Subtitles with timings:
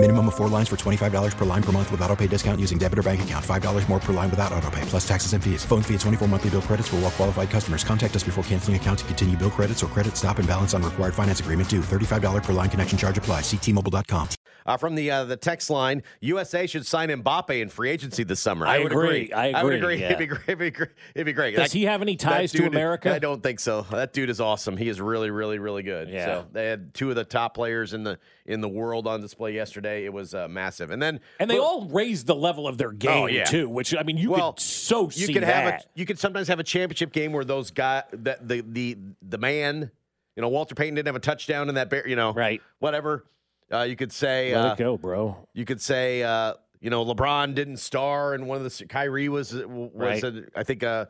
[0.00, 2.78] Minimum of four lines for $25 per line per month with auto pay discount using
[2.78, 3.44] debit or bank account.
[3.44, 5.64] $5 more per line without auto pay, plus taxes and fees.
[5.64, 7.82] Phone fee at 24 monthly bill credits for all well qualified customers.
[7.82, 10.84] Contact us before canceling account to continue bill credits or credit stop and balance on
[10.84, 11.80] required finance agreement due.
[11.80, 13.40] $35 per line connection charge apply.
[13.40, 14.28] Ctmobile.com.
[14.68, 18.38] Uh, from the uh, the text line, USA should sign Mbappe in free agency this
[18.38, 18.66] summer.
[18.66, 19.32] I would agree.
[19.32, 20.00] I would agree, agree.
[20.02, 20.06] yeah.
[20.12, 20.42] It'd, be great.
[20.46, 20.90] It'd, be great.
[21.14, 21.56] It'd be great.
[21.56, 23.14] Does he have any ties that to dude- America?
[23.14, 23.86] I don't think so.
[23.90, 24.76] That dude is awesome.
[24.76, 26.10] He is really, really, really good.
[26.10, 26.26] Yeah.
[26.26, 29.54] So they had two of the top players in the in the world on display
[29.54, 29.87] yesterday.
[30.04, 30.90] It was uh, massive.
[30.90, 33.44] And then And they well, all raised the level of their game Oh, yeah.
[33.44, 35.86] too, which I mean, you well, could so you see could have a, that.
[35.94, 39.90] you could sometimes have a championship game where those guy that the the the man,
[40.36, 42.60] you know, Walter Payton didn't have a touchdown in that, bear, you know, Right.
[42.78, 43.24] Whatever.
[43.72, 45.46] Uh, you could say Let uh, it go, bro.
[45.52, 49.52] You could say, uh, you know, LeBron didn't star, and one of the Kyrie was
[49.52, 50.22] was Right.
[50.24, 51.08] a, I think a,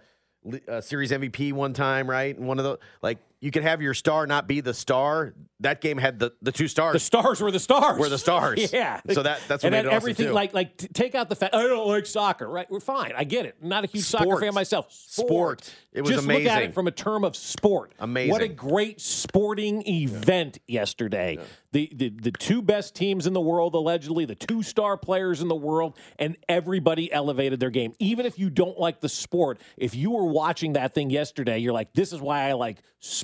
[0.67, 2.37] a series MVP one time, right?
[2.37, 5.35] And one of the like you can have your star not be the star.
[5.61, 6.93] That game had the the two stars.
[6.93, 7.99] The stars were the stars.
[7.99, 8.73] Were the stars.
[8.73, 9.01] Yeah.
[9.13, 11.35] So that- that's what and made then it awesome, like like t- take out the
[11.37, 12.49] fact I don't like soccer.
[12.49, 13.13] Right, we're fine.
[13.17, 13.57] I get it.
[13.63, 14.93] Not a huge soccer fan myself.
[14.93, 15.73] Sport.
[15.93, 17.93] It was Just look at it from a term of sport.
[17.99, 18.31] Amazing.
[18.31, 21.39] What a great sporting event yesterday.
[21.73, 25.49] The, the the two best teams in the world allegedly, the two star players in
[25.49, 27.95] the world, and everybody elevated their game.
[27.99, 31.73] Even if you don't like the sport, if you were watching that thing yesterday, you're
[31.73, 32.79] like, this is why I like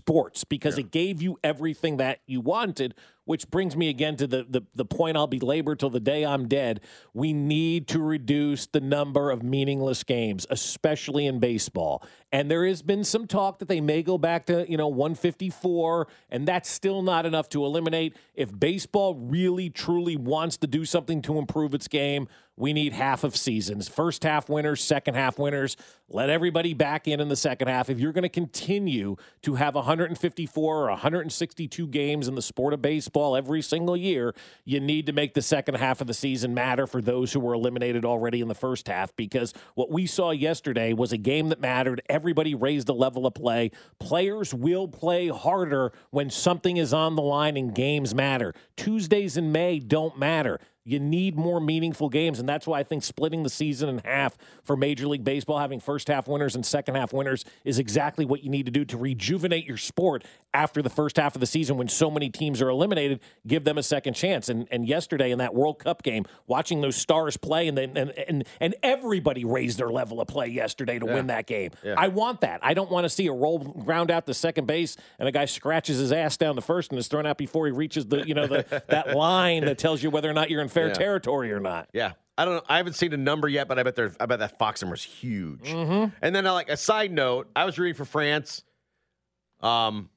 [0.07, 2.95] sports because it gave you everything that you wanted.
[3.25, 6.25] Which brings me again to the, the the point I'll be belabor till the day
[6.25, 6.81] I'm dead.
[7.13, 12.03] We need to reduce the number of meaningless games, especially in baseball.
[12.33, 16.09] And there has been some talk that they may go back to, you know, 154,
[16.31, 18.17] and that's still not enough to eliminate.
[18.35, 23.23] If baseball really truly wants to do something to improve its game, we need half
[23.23, 23.89] of seasons.
[23.89, 25.77] First half winners, second half winners.
[26.09, 27.89] Let everybody back in in the second half.
[27.89, 32.83] If you're going to continue to have 154 or 162 games in the sport of
[32.83, 36.87] baseball every single year, you need to make the second half of the season matter
[36.87, 40.93] for those who were eliminated already in the first half because what we saw yesterday
[40.93, 42.03] was a game that mattered.
[42.09, 43.71] Everybody raised the level of play.
[44.01, 48.53] Players will play harder when something is on the line and games matter.
[48.77, 50.59] Tuesdays in May don't matter.
[50.85, 54.37] You need more meaningful games, and that's why I think splitting the season in half
[54.63, 58.43] for Major League Baseball, having first half winners and second half winners, is exactly what
[58.45, 61.77] you need to do to rejuvenate your sport after the first half of the season
[61.77, 63.21] when so many teams are eliminated.
[63.47, 64.49] Give them a second chance.
[64.51, 68.11] And and yesterday in that World Cup game, watching those stars play, and then and
[68.11, 71.71] and, and everybody raised their level of play yesterday to win that game.
[71.97, 72.61] I want that.
[72.63, 75.47] I don't want to see a roll ground out to second base and a guy
[75.47, 78.35] scratches his ass down the first and is thrown out before he reaches the you
[78.35, 80.95] know the that line that tells you whether or not you're in fair Yeah.
[80.95, 81.89] territory or not.
[81.93, 82.13] Yeah.
[82.37, 82.63] I don't know.
[82.69, 84.95] I haven't seen a number yet, but I bet there's I bet that Fox number
[84.97, 85.63] is huge.
[85.63, 86.15] Mm-hmm.
[86.21, 88.65] And then uh, like a side note, I was rooting for France.
[89.61, 90.11] Um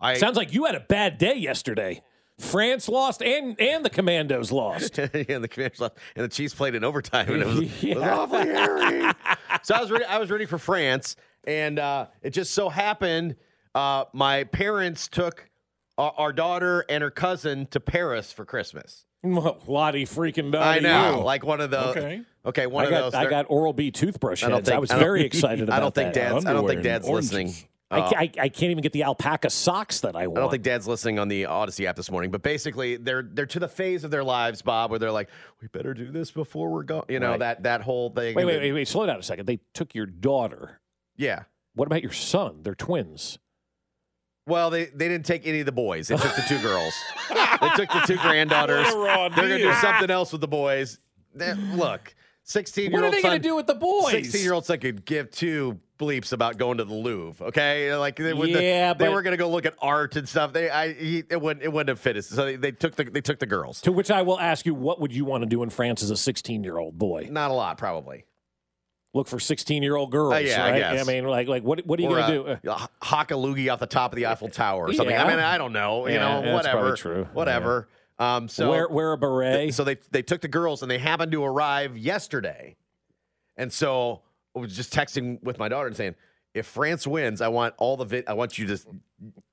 [0.00, 2.02] I Sounds like you had a bad day yesterday.
[2.40, 4.98] France lost and and the Commandos lost.
[4.98, 5.12] and
[5.44, 8.46] the Commanders lost, and the Chiefs played in overtime, and it was, it was awfully
[8.46, 9.12] hairy.
[9.62, 13.36] so I was rooting, I was rooting for France, and uh, it just so happened
[13.76, 15.48] uh, my parents took
[15.96, 19.04] our, our daughter and her cousin to Paris for Christmas.
[19.66, 20.62] Lottie freaking dog.
[20.62, 21.96] I know, like one of those.
[21.96, 22.22] Okay.
[22.46, 23.14] okay, one I of got those.
[23.14, 24.68] I got Oral B toothbrush I heads.
[24.68, 26.32] I, think- was I very excited about I don't think that.
[26.32, 26.46] Dad's.
[26.46, 27.52] I don't think Dad's listening.
[27.90, 30.38] I, Uh, I, I can't even get the alpaca socks that I want.
[30.38, 33.46] I don't think Dad's listening on the Audacy app this morning, but basically they're they're
[33.46, 35.28] to the phase of their lives, Bob, where they're like,
[35.60, 37.04] we better do this before we're going.
[37.08, 37.40] You know Right.
[37.40, 38.34] that that whole thing.
[38.34, 38.88] Wait, wait, wait, wait.
[38.88, 39.46] Slow down a second.
[39.46, 40.80] They took your daughter.
[41.16, 41.44] Yeah.
[41.74, 42.60] What about your son?
[42.62, 43.38] They're twins.
[44.46, 46.08] Well, they, they didn't take any of the boys.
[46.08, 46.92] They took the two girls.
[47.30, 48.84] they took the two granddaughters.
[48.86, 50.98] What a raw They're gonna do something else with the boys.
[51.34, 53.30] They- look, sixteen year What are they son.
[53.30, 54.10] going to do with the boys?
[54.10, 57.46] Sixteen year old son could give two bleeps about going to the Louvre.
[57.46, 60.52] Okay, like they, would- Yeah, they but- were gonna go look at art and stuff.
[60.52, 62.26] They I he, it wouldn't it wouldn't have fit us.
[62.26, 63.80] So they, they took the they took the girls.
[63.82, 66.10] To which I will ask you, what would you want to do in France as
[66.10, 67.28] a 16 year old boy?
[67.30, 68.26] Not a lot, probably.
[69.14, 70.78] Look for 16 year old girls, Uh, yeah, I right?
[70.96, 71.06] guess.
[71.06, 72.70] mean, like, like what, what are you going to do?
[72.70, 75.14] Uh, hock a loogie off the top of the Eiffel Tower or something.
[75.14, 75.24] Yeah.
[75.24, 76.06] I mean, I don't know.
[76.06, 76.96] You Yeah, know, that's probably whatever.
[76.96, 77.28] true.
[77.32, 77.88] Whatever.
[78.18, 79.56] Um, so wear, wear a beret.
[79.56, 82.76] Th- So they they took the girls and they happened to arrive yesterday,
[83.56, 84.22] and so
[84.54, 86.14] I was just texting with my daughter and saying,
[86.54, 88.78] if France wins, I want all the vid- I want you to,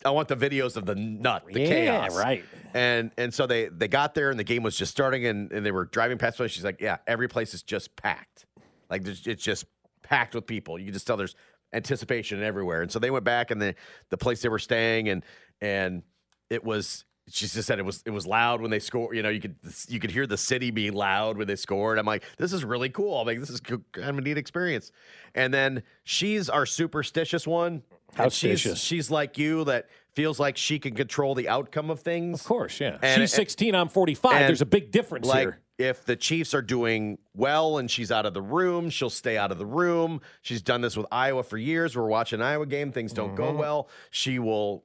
[0.06, 2.46] I want the videos of the nut, the yeah, chaos, right.
[2.76, 5.66] And and so they they got there and the game was just starting and, and
[5.66, 6.38] they were driving past.
[6.38, 8.46] She's like, yeah, every place is just packed,
[8.92, 9.66] like it's just
[10.04, 10.78] packed with people.
[10.78, 11.36] You can just tell there's
[11.74, 12.82] anticipation everywhere.
[12.82, 13.76] And so they went back and the
[14.10, 15.24] the place they were staying and
[15.62, 16.04] and
[16.50, 19.16] it was she just said it was it was loud when they scored.
[19.16, 19.56] You know, you could
[19.88, 21.98] you could hear the city being loud when they scored.
[21.98, 23.20] I'm like, this is really cool.
[23.22, 24.92] I'm like, this is kind of a neat experience.
[25.34, 27.84] And then she's our superstitious one.
[28.16, 32.42] How she's, she's like you that feels like she can control the outcome of things.
[32.42, 32.98] Of course, yeah.
[33.02, 34.34] And- She's 16, I'm 45.
[34.34, 35.60] and, There's a big difference like here.
[35.82, 39.52] If the Chiefs are doing well and she's out of the room, she'll stay out
[39.52, 40.22] of the room.
[40.42, 41.96] She's done this with Iowa for years.
[41.96, 43.38] We're watching an Iowa game, things don't Mm-hmm.
[43.38, 43.90] go well.
[44.10, 44.84] She will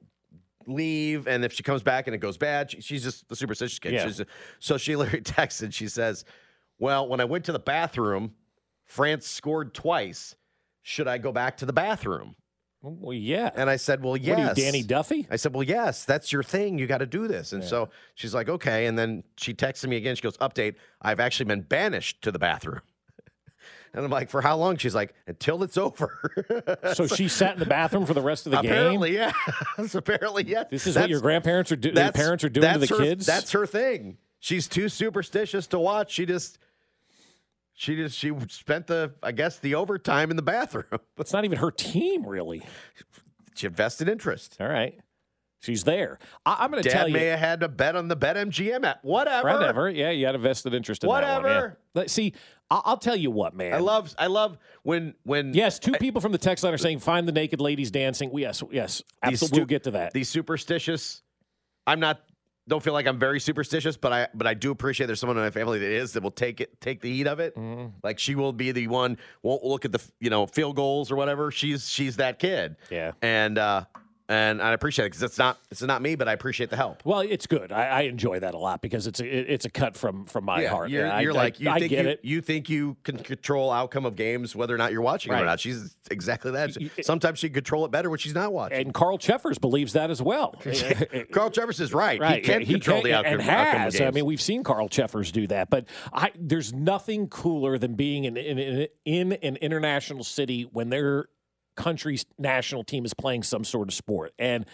[0.65, 3.79] leave, and if she comes back and it goes bad, she- she's just the superstitious
[3.79, 3.93] kid.
[3.93, 4.05] Yeah.
[4.07, 4.21] She's
[4.59, 5.73] so she literally texted.
[5.73, 6.25] She says,
[6.79, 8.33] "Well, when I went to the bathroom,
[8.85, 10.35] France scored twice.
[10.81, 12.35] Should I go back to the bathroom?"
[12.81, 13.49] Well, yeah.
[13.55, 15.27] And I said, "Well, yes." You, Danny Duffy?
[15.31, 16.77] I said, "Well, yes, that's your thing.
[16.77, 19.97] You got to do this." And so she's like, "Okay." And then she texted me
[19.97, 20.15] again.
[20.15, 22.81] She goes, "Update: I've actually been banished to the bathroom."
[23.93, 27.59] And I'm like, "For how long?" She's like, "Until it's over." So she sat in
[27.59, 29.31] the bathroom for the rest of the apparently, game.
[29.77, 29.85] yeah.
[29.93, 30.65] apparently, yeah.
[30.69, 31.95] This is what your grandparents are doing.
[31.95, 33.25] that's- Parents are doing to the her- kids.
[33.25, 34.17] That's her thing.
[34.39, 36.11] She's too superstitious to watch.
[36.11, 36.59] She just,
[37.79, 40.85] she just, she spent the, I guess, the overtime in the bathroom.
[41.19, 42.63] It's not even her team, really.
[43.55, 44.57] she invested interest.
[44.59, 44.99] All right,
[45.61, 46.17] she's there.
[46.45, 47.13] I, I'm going to tell you.
[47.13, 49.03] Dad may have had to bet on the BetMGM app.
[49.03, 49.49] Whatever.
[49.53, 49.89] Whatever.
[49.89, 51.21] Yeah, you had a vested interest in that one.
[51.43, 51.77] Whatever.
[51.95, 52.03] Yeah.
[52.07, 52.33] See,
[52.71, 53.73] I- I'll tell you what, man.
[53.73, 56.99] I love I love when when Yes, two people from the text line are saying
[56.99, 58.31] find the naked ladies dancing.
[58.37, 59.47] Yes, yes, absolutely.
[59.55, 60.13] stu- We'll get to that.
[60.13, 61.21] These superstitious.
[61.85, 62.21] I'm not.
[62.67, 65.43] Don't feel like I'm very superstitious, but I but I do appreciate there's someone in
[65.43, 67.55] my family that is that will take it take the heat of it.
[67.55, 67.97] Mm-hmm.
[68.03, 71.15] Like she will be the one won't look at the you know field goals or
[71.15, 71.51] whatever.
[71.51, 72.75] She's she's that kid.
[72.89, 73.13] Yeah.
[73.21, 73.85] And uh
[74.29, 77.01] and I appreciate it because it's not it's not me, but I appreciate the help.
[77.05, 77.71] well, it's good.
[77.71, 80.43] I, I enjoy that a lot because it's a it- it's a cut from from
[80.45, 80.89] my heart.
[80.89, 82.19] You're, Yeah, you're I- like you I think get you, it.
[82.23, 85.41] you think you can control outcome of games whether or not you're watching Right.
[85.41, 85.59] or not.
[85.59, 86.75] She's exactly that.
[87.01, 88.77] Sometimes she can control it better when she's not watching.
[88.79, 90.55] and Carl Cheffers believes that as well.
[91.31, 92.19] Carl Cheffers is right.
[92.19, 93.93] Right, He can he control can- the outcome, and outcome of has.
[93.97, 94.07] games.
[94.07, 98.25] I mean, we've seen Carl Cheffers do that, but I, there's nothing cooler than being
[98.25, 101.27] in, in, in, in an international city when their
[101.77, 104.33] country's national team is playing some sort of sport.
[104.37, 104.65] And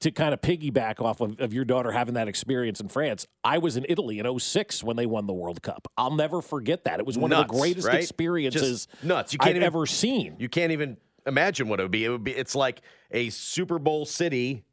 [0.00, 3.58] to kind of piggyback off of, of your daughter having that experience in France, I
[3.58, 5.88] was in Italy in 06 when they won the World Cup.
[5.96, 7.00] I'll never forget that.
[7.00, 7.96] It was one of the greatest right?
[8.00, 9.32] experiences Just nuts.
[9.32, 10.36] You can't I've even- ever seen.
[10.38, 12.04] You can't even imagine what it would be.
[12.04, 12.80] It would be it's like
[13.10, 14.64] a Super Bowl city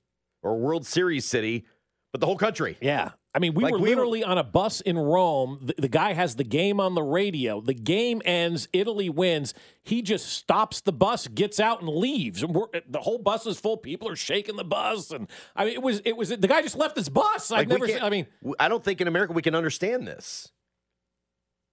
[0.42, 1.66] or World Series city,
[2.14, 2.78] but the whole country.
[2.80, 3.12] Yeah.
[3.38, 5.60] I mean, we Like, were we were- literally on a bus in Rome.
[5.62, 7.62] The, the guy has the game on the radio.
[7.62, 8.68] The game ends.
[8.74, 9.54] Italy wins.
[9.84, 12.42] He just stops the bus, gets out, and leaves.
[12.42, 13.78] And we're, the whole bus is full.
[13.78, 16.76] People are shaking the bus, and I mean, it was it was the guy just
[16.78, 17.52] left his bus.
[17.52, 17.88] I've Like, never.
[17.88, 18.26] Seen, I mean,
[18.60, 20.52] I don't think in America we can understand this.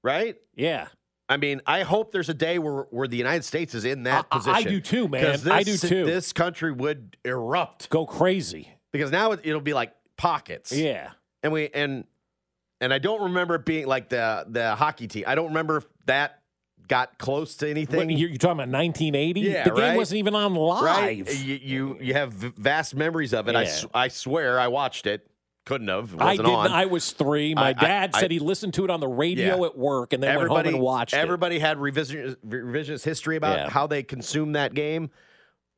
[0.02, 0.36] Right?
[0.54, 0.88] yeah.
[1.26, 4.26] I mean, I hope there's a day where, where the United States is in that
[4.30, 5.24] I- I- I do too, man.
[5.24, 6.04] 'Cause I do this- too.
[6.04, 8.68] This country would erupt Go crazy.
[8.92, 10.70] because now it, it'll be like pockets.
[10.70, 11.12] Yeah.
[11.44, 12.04] And we and
[12.80, 15.24] and I don't remember it being like the the hockey team.
[15.28, 16.40] I don't remember if that
[16.88, 17.96] got close to anything.
[17.96, 19.40] What, you're, you're talking about 1980.
[19.40, 19.96] Yeah, the game right?
[19.96, 20.82] wasn't even on live.
[20.82, 21.16] right?
[21.44, 23.54] You, you you have vast memories of it.
[23.56, 23.68] I, Yeah.
[23.68, 25.26] s- I swear I watched it.
[25.66, 26.12] Couldn't have.
[26.20, 26.58] I wasn't didn't.
[26.60, 26.72] on.
[26.72, 27.54] I was three.
[27.54, 29.66] My I- I- dad I- said he listened to it on the radio Yeah.
[29.66, 31.18] at work, and then everybody went home and watched it.
[31.18, 33.70] everybody had revision revisionist history about Yeah.
[33.70, 35.10] how they consumed that game.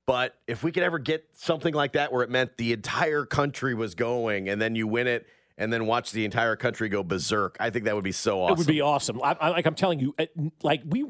[0.07, 3.75] But if we could ever get something like that where it meant the entire country
[3.75, 5.27] was going and then you win it
[5.59, 8.55] and then watch the entire country go berserk, I think that would be so awesome.
[8.55, 9.23] It would be awesome.
[9.23, 10.15] I, I, like I'm telling you,
[10.63, 11.07] like we.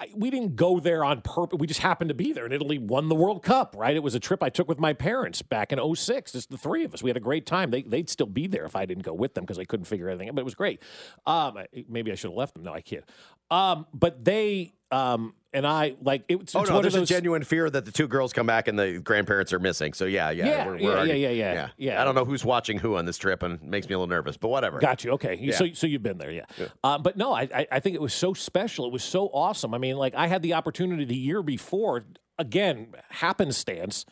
[0.00, 1.56] I, we didn't go there on purpose.
[1.60, 3.76] We just happened to be there, and Italy won the World Cup.
[3.78, 3.94] Right?
[3.94, 6.32] It was a trip I took with my parents back in 06.
[6.32, 7.02] Just the three of us.
[7.04, 7.70] We had a great time.
[7.70, 10.08] They, they'd still be there if I didn't go with them because I couldn't figure
[10.08, 10.34] anything out.
[10.34, 10.82] But it was great.
[11.26, 12.64] Um, maybe I should have left them.
[12.64, 13.04] No, I can't.
[13.52, 17.14] Um, but they um, and I like it, it's Oh it's no, there's those, a
[17.14, 19.92] genuine fear that the two girls come back and the grandparents are missing.
[19.92, 22.00] So yeah, yeah, Yeah, we're, yeah, we're already- yeah, yeah, yeah, yeah.
[22.00, 24.08] I don't know who's watching who on this trip, and it makes me a little
[24.08, 24.36] nervous.
[24.36, 24.78] But whatever.
[24.78, 25.12] Got you.
[25.12, 25.38] Okay.
[25.40, 25.56] Yeah.
[25.56, 26.44] So, so you've been there, yeah.
[26.82, 28.86] Um, but no, I, I, I think it was so special.
[28.86, 29.74] It was so awesome.
[29.74, 32.04] I mean, like I had the opportunity the year before,
[32.38, 34.04] again, happenstance.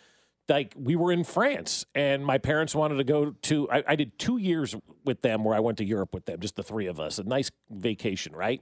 [0.49, 3.71] Like we were in France, and my parents wanted to go to.
[3.71, 4.75] I, I did two years
[5.05, 7.23] with them, where I went to Europe with them, just the three of us, a
[7.25, 8.61] nice vacation, right?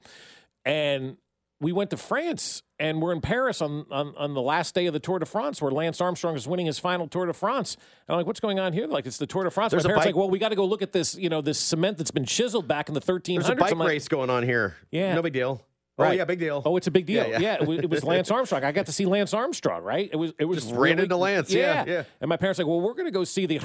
[0.65, 1.17] And
[1.61, 4.93] we went to France, and we're in Paris on, on on the last day of
[4.95, 7.75] the Tour de France, where Lance Armstrong is winning his final Tour de France.
[8.09, 8.87] And I'm like, what's going on here?
[8.87, 9.71] Like, it's the Tour de France.
[9.73, 11.29] There's my a parents bike- like, well, we got to go look at this, you
[11.29, 13.35] know, this cement that's been chiseled back in the 1300s.
[13.35, 14.77] There's a bike like, race going on here.
[14.91, 15.15] Yeah.
[15.15, 15.63] no big deal.
[16.09, 16.63] Oh, yeah, big deal.
[16.65, 17.27] Oh, it's a big deal.
[17.27, 17.55] Yeah, Yeah, yeah.
[17.61, 18.65] it, was, it was Lance Armstrong.
[18.65, 19.83] I got to see Lance Armstrong.
[19.83, 20.09] Right?
[20.13, 20.33] It was.
[20.39, 22.05] It was Just ran into Lance, yeah, yeah.
[22.21, 23.59] And my parents like, well, we're going to go see the.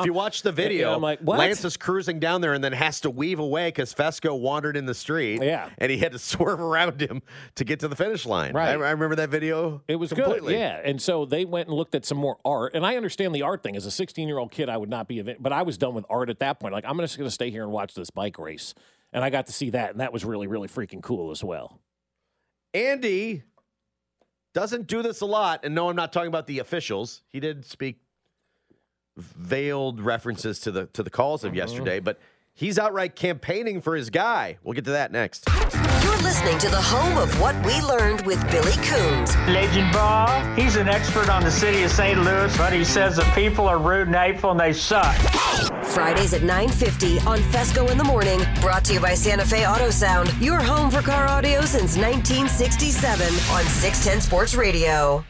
[0.00, 1.38] If you watch the video, And I'm like, what?
[1.38, 4.86] Lance is cruising down there and then has to weave away because Fesco wandered in
[4.86, 5.42] the street.
[5.42, 5.70] Yeah.
[5.78, 7.22] And he had to swerve around him
[7.56, 8.54] to get to the finish line.
[8.54, 8.70] Right.
[8.70, 9.82] I, I remember that video.
[9.88, 10.54] It was completely.
[10.54, 10.80] good, yeah.
[10.84, 12.74] And so they went and looked at some more art.
[12.74, 13.76] And I understand the art thing.
[13.76, 16.04] As a 16 year old kid, I would not be, but I was done with
[16.10, 16.72] art at that point.
[16.72, 18.74] Like, I'm just going to stay here and watch this bike race.
[19.12, 21.80] And I got to see that, and that was really, really freaking cool as well.
[22.74, 23.42] Andy
[24.54, 25.64] doesn't do this a lot.
[25.64, 27.22] And no, I'm not talking about the officials.
[27.30, 28.00] He did speak
[29.16, 31.50] veiled references to the to the calls Uh-huh.
[31.50, 32.18] of yesterday, but
[32.54, 34.58] he's outright campaigning for his guy.
[34.62, 35.44] We'll get to that next.
[36.02, 39.34] You're listening to the home of what we learned with Billy Coons.
[39.48, 42.18] Legend Ball, he's an expert on the city of St.
[42.22, 45.16] Louis, but he says the people are rude and hateful and they suck.
[45.88, 48.40] Fridays at 9.50 on Fesco in the Morning.
[48.60, 50.32] Brought to you by Santa Fe Auto Sound.
[50.40, 55.24] Your home for car audio since 1967 on 610 Sports Radio.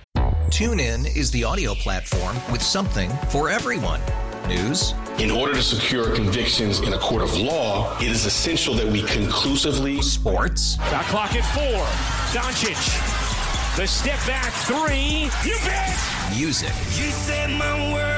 [0.51, 4.01] TuneIn is the audio platform with something for everyone.
[4.49, 8.87] News, In order to secure convictions in a court of law, it is essential that
[8.87, 11.85] we conclusively sports, Shot clock at four.
[12.33, 12.77] Doncic.
[13.77, 15.29] The step back three.
[15.49, 15.97] You bet.
[16.35, 18.18] music, You set my world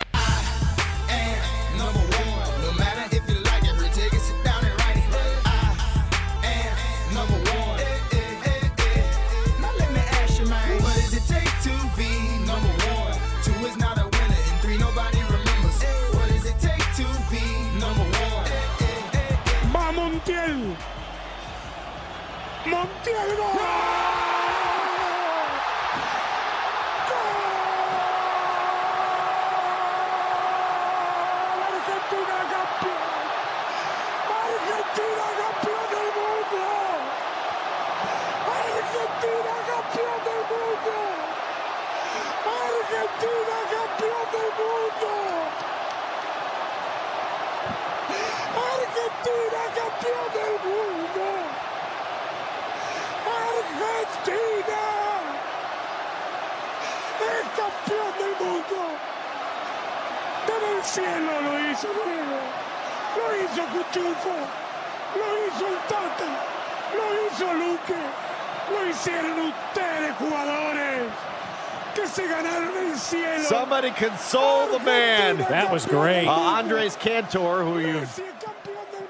[74.01, 75.37] console the man.
[75.37, 76.25] That was great.
[76.25, 78.19] Uh, Andres Cantor, who you've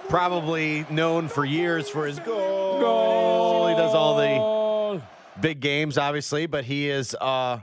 [0.10, 3.68] probably known for years for his goal.
[3.68, 5.02] He does all the
[5.40, 7.60] big games, obviously, but he is uh,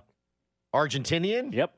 [0.74, 1.52] Argentinian.
[1.52, 1.74] Yep.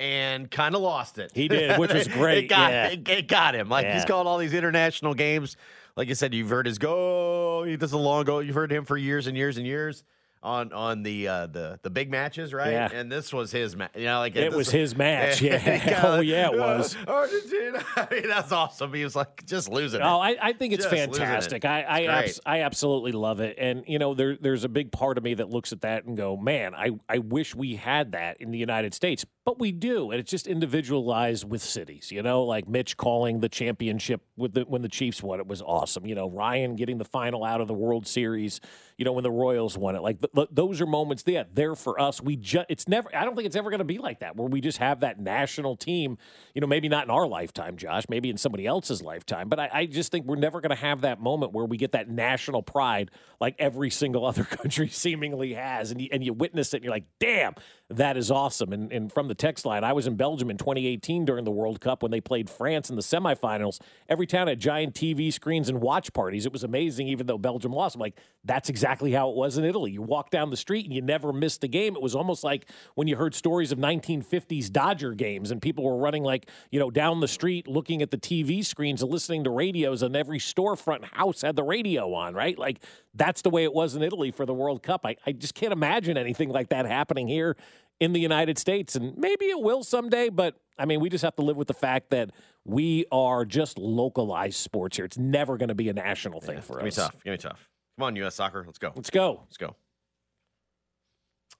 [0.00, 1.32] And kind of lost it.
[1.32, 2.88] He did, which was great, it, got, yeah.
[2.88, 3.68] it, it got him.
[3.68, 5.56] Like he's called all these international games.
[5.96, 7.64] Like I said, you've heard his go.
[7.64, 8.38] He does a long go.
[8.38, 10.04] You've heard him for years and years and years
[10.42, 12.72] on on the uh, the the big matches, right?
[12.72, 12.88] Yeah.
[12.92, 13.90] And this was his match.
[13.96, 16.02] You know, like It was his match, yeah.
[16.04, 16.96] Oh, yeah, it was.
[17.08, 17.84] Argentina.
[17.96, 18.92] I mean, that's awesome.
[18.94, 20.04] He was like just losing it.
[20.04, 21.16] Oh, I, I think it's Just losing it.
[21.16, 21.64] fantastic.
[21.64, 23.56] I I, abs- I absolutely love it.
[23.58, 26.16] And you know, there there's a big part of me that looks at that and
[26.16, 30.10] go, man, I I wish we had that in the United States, but we do,
[30.10, 32.10] and it's just individualized with cities.
[32.12, 35.62] You know, like Mitch calling the championship with the when the Chiefs won, it was
[35.62, 36.06] awesome.
[36.06, 38.60] You know, Ryan getting the final out of the World Series.
[38.96, 41.22] You know, when the Royals won it, like th- th- those are moments.
[41.26, 42.22] Yeah, they're for us.
[42.22, 43.14] We just it's never.
[43.14, 45.20] I don't think it's ever going to be like that where we just have that
[45.20, 46.18] national team.
[46.54, 48.04] You know, maybe not in our lifetime, Josh.
[48.08, 49.48] Maybe in somebody else's lifetime.
[49.48, 51.92] But I, I just think we're never going to have that moment where we get
[51.92, 56.74] that national pride like every single other country seemingly has, and you, and you witness
[56.74, 57.54] it, and you're like, damn,
[57.90, 58.72] that is awesome.
[58.72, 61.80] And and from the text line, I was in Belgium in 2018 during the World
[61.80, 63.80] Cup when they played France in the semifinals.
[64.08, 66.46] Every town had giant TV screens and watch parties.
[66.46, 67.94] It was amazing, even though Belgium lost.
[67.94, 69.90] I'm like, that's exactly how it was in Italy.
[69.92, 71.94] You walk walk down the street and you never missed the game.
[71.94, 75.96] It was almost like when you heard stories of 1950s Dodger games and people were
[75.96, 79.50] running like, you know, down the street looking at the TV screens and listening to
[79.50, 82.58] radios and every storefront house had the radio on, right?
[82.58, 82.82] Like
[83.14, 85.02] that's the way it was in Italy for the World Cup.
[85.06, 87.56] I, I just can't imagine anything like that happening here
[88.00, 88.96] in the United States.
[88.96, 91.74] And maybe it will someday, but I mean, we just have to live with the
[91.74, 92.30] fact that
[92.64, 95.04] we are just localized sports here.
[95.04, 96.78] It's never going to be a national thing for us.
[96.78, 97.24] Give me tough.
[97.24, 97.70] Give me tough.
[97.96, 98.34] Come on, U.S.
[98.34, 98.64] Soccer.
[98.66, 98.92] Let's go.
[98.94, 99.40] Let's go.
[99.44, 99.76] Let's go.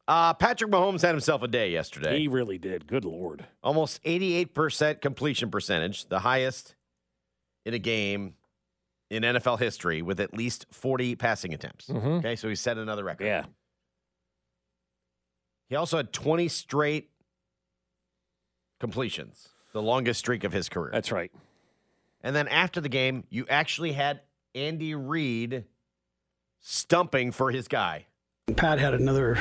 [0.09, 2.19] Uh, Patrick Mahomes had himself a day yesterday.
[2.19, 2.87] He really did.
[2.87, 3.45] Good Lord.
[3.63, 6.75] Almost 88% completion percentage, the highest
[7.67, 8.35] in a game
[9.11, 11.89] in NFL history with at least 40 passing attempts.
[11.89, 12.19] Mhm.
[12.21, 13.27] Okay, so he set another record.
[13.27, 13.45] Yeah.
[15.69, 17.11] He also had 20 straight
[18.81, 20.91] completions, the longest streak of his career.
[20.91, 21.31] That's right.
[22.23, 24.23] And then after the game, you actually had
[24.55, 25.67] Andy Reid
[26.61, 28.07] stumping for his guy.
[28.57, 29.39] Pat had another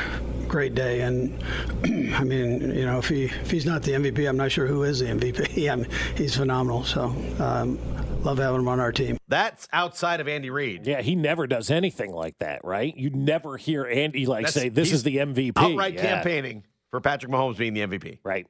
[0.47, 1.43] great day, and
[2.15, 4.83] I mean, you know, if he if he's not the MVP, I'm not sure who
[4.83, 5.69] is the MVP.
[5.71, 6.83] I mean, he's phenomenal.
[6.83, 7.05] So,
[7.39, 7.79] um,
[8.23, 9.17] love having him on our team.
[9.27, 10.85] That's outside of Andy Reid.
[10.87, 12.95] Yeah, he never does anything like that, right?
[12.95, 16.01] You never hear Andy like That's- say, "This is the MVP." Outright Yeah.
[16.15, 18.19] campaigning for Patrick Mahomes being the MVP.
[18.23, 18.47] Right.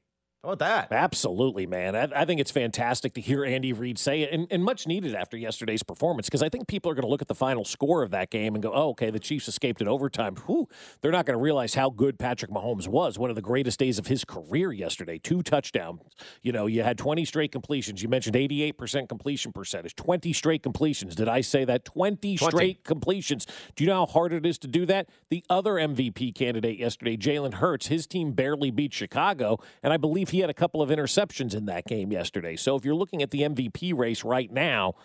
[0.48, 0.96] How about that?
[0.96, 1.94] Absolutely, man.
[1.94, 5.14] I, I think it's fantastic to hear Andy Reid say it, and, and much needed
[5.14, 8.02] after yesterday's performance because I think people are going to look at the final score
[8.02, 10.70] of that game and go, "Oh, okay, the Chiefs escaped in overtime." Whew,
[11.02, 13.20] they're not going to realize how good Patrick Mahomes was.
[13.20, 15.18] One of the greatest days of his career yesterday.
[15.18, 16.00] Two touchdowns.
[16.42, 18.02] You know, you had 20 straight completions.
[18.02, 19.98] You mentioned 88% completion percentage.
[19.98, 21.14] 20 straight completions.
[21.16, 21.84] Did I say that?
[21.84, 22.38] 20, 20.
[22.38, 23.48] straight completions.
[23.76, 25.10] Do you know how hard it is to do that?
[25.30, 30.30] The other MVP candidate yesterday, Jalen Hurts, his team barely beat Chicago, and I believe
[30.30, 32.56] he had a couple of interceptions in that game yesterday.
[32.56, 34.96] So if you're looking at the MVP race right now,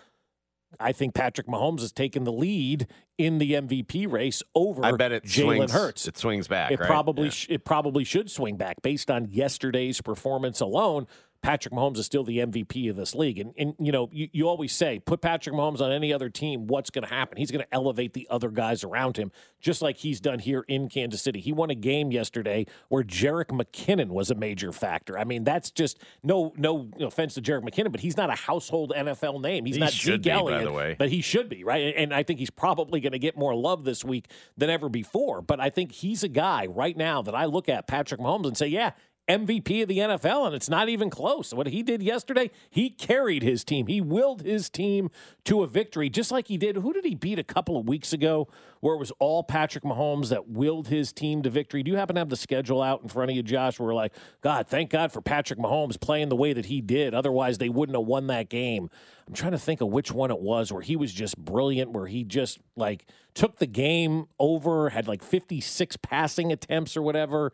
[0.80, 2.86] I think Patrick Mahomes has taken the lead
[3.18, 6.08] in the MVP race over I bet it Jalen Hurts.
[6.08, 6.72] It swings back.
[6.72, 6.86] It right?
[6.86, 7.30] probably Yeah.
[7.30, 11.06] sh- it probably should swing back based on yesterday's performance alone.
[11.42, 14.48] Patrick Mahomes is still the MVP of this league, and, and you know you, you
[14.48, 17.36] always say put Patrick Mahomes on any other team, what's going to happen?
[17.36, 20.88] He's going to elevate the other guys around him, just like he's done here in
[20.88, 21.40] Kansas City.
[21.40, 25.18] He won a game yesterday where Jerick McKinnon was a major factor.
[25.18, 28.92] I mean, that's just no no offense to Jerick McKinnon, but he's not a household
[28.96, 29.64] NFL name.
[29.66, 30.96] He's He not should Zeke be, by Elliott, the way.
[30.98, 31.92] but he should be right.
[31.96, 35.42] And I think he's probably going to get more love this week than ever before.
[35.42, 38.56] But I think he's a guy right now that I look at Patrick Mahomes and
[38.56, 38.92] say, yeah.
[39.28, 41.54] MVP of the NFL, and it's not even close.
[41.54, 43.86] What he did yesterday, he carried his team.
[43.86, 45.10] He willed his team
[45.44, 46.76] to a victory, just like he did.
[46.76, 48.48] Who did he beat a couple of weeks ago,
[48.80, 51.84] where it was all Patrick Mahomes that willed his team to victory?
[51.84, 53.78] Do you happen to have the schedule out in front of you, Josh?
[53.78, 57.14] Where we're like, God, thank God for Patrick Mahomes playing the way that he did.
[57.14, 58.90] Otherwise, they wouldn't have won that game.
[59.28, 62.06] I'm trying to think of which one it was where he was just brilliant, where
[62.08, 67.52] he just like took the game over, had like 56 passing attempts or whatever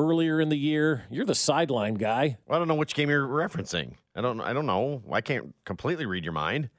[0.00, 1.04] earlier in the year.
[1.10, 2.38] You're the sideline guy.
[2.46, 3.94] Well, I don't know which game you're referencing.
[4.16, 4.40] I don't.
[4.40, 5.02] I don't know.
[5.12, 6.70] I can't completely read your mind.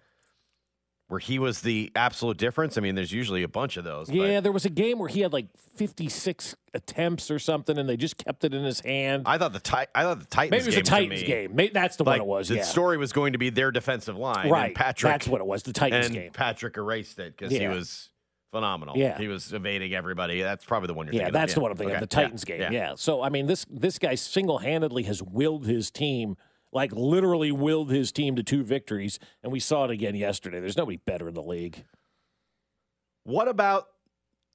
[1.08, 2.78] Where he was the absolute difference.
[2.78, 4.08] I mean, there's usually a bunch of those.
[4.08, 7.90] but- Yeah, there was a game where he had like 56 attempts or something, and
[7.90, 9.24] they just kept it in his hand.
[9.26, 10.52] I thought the ti- I thought the Titans.
[10.52, 11.52] Maybe it was game to Titans me, game.
[11.54, 12.48] Maybe that's the like, one it was.
[12.48, 12.64] The yeah.
[12.64, 14.50] story was going to be their defensive line.
[14.50, 15.12] Right, And Patrick.
[15.12, 16.32] that's what it was, the Titans and game.
[16.32, 18.10] Patrick erased it because he was
[18.52, 18.98] phenomenal.
[18.98, 19.18] Yeah.
[19.18, 20.42] He was evading everybody.
[20.42, 21.40] That's probably the one you're thinking about.
[21.40, 21.56] Yeah, thinking that's of.
[21.56, 22.04] the one I'm thinking Okay.
[22.04, 22.10] of.
[22.10, 22.58] The Titans Yeah.
[22.58, 22.74] game.
[22.74, 22.94] Yeah.
[22.96, 26.36] So I mean, this this guy single handedly has willed his team,
[26.72, 30.60] like literally willed his team to two victories, and we saw it again yesterday.
[30.60, 31.84] There's nobody better in the league.
[33.24, 33.88] What about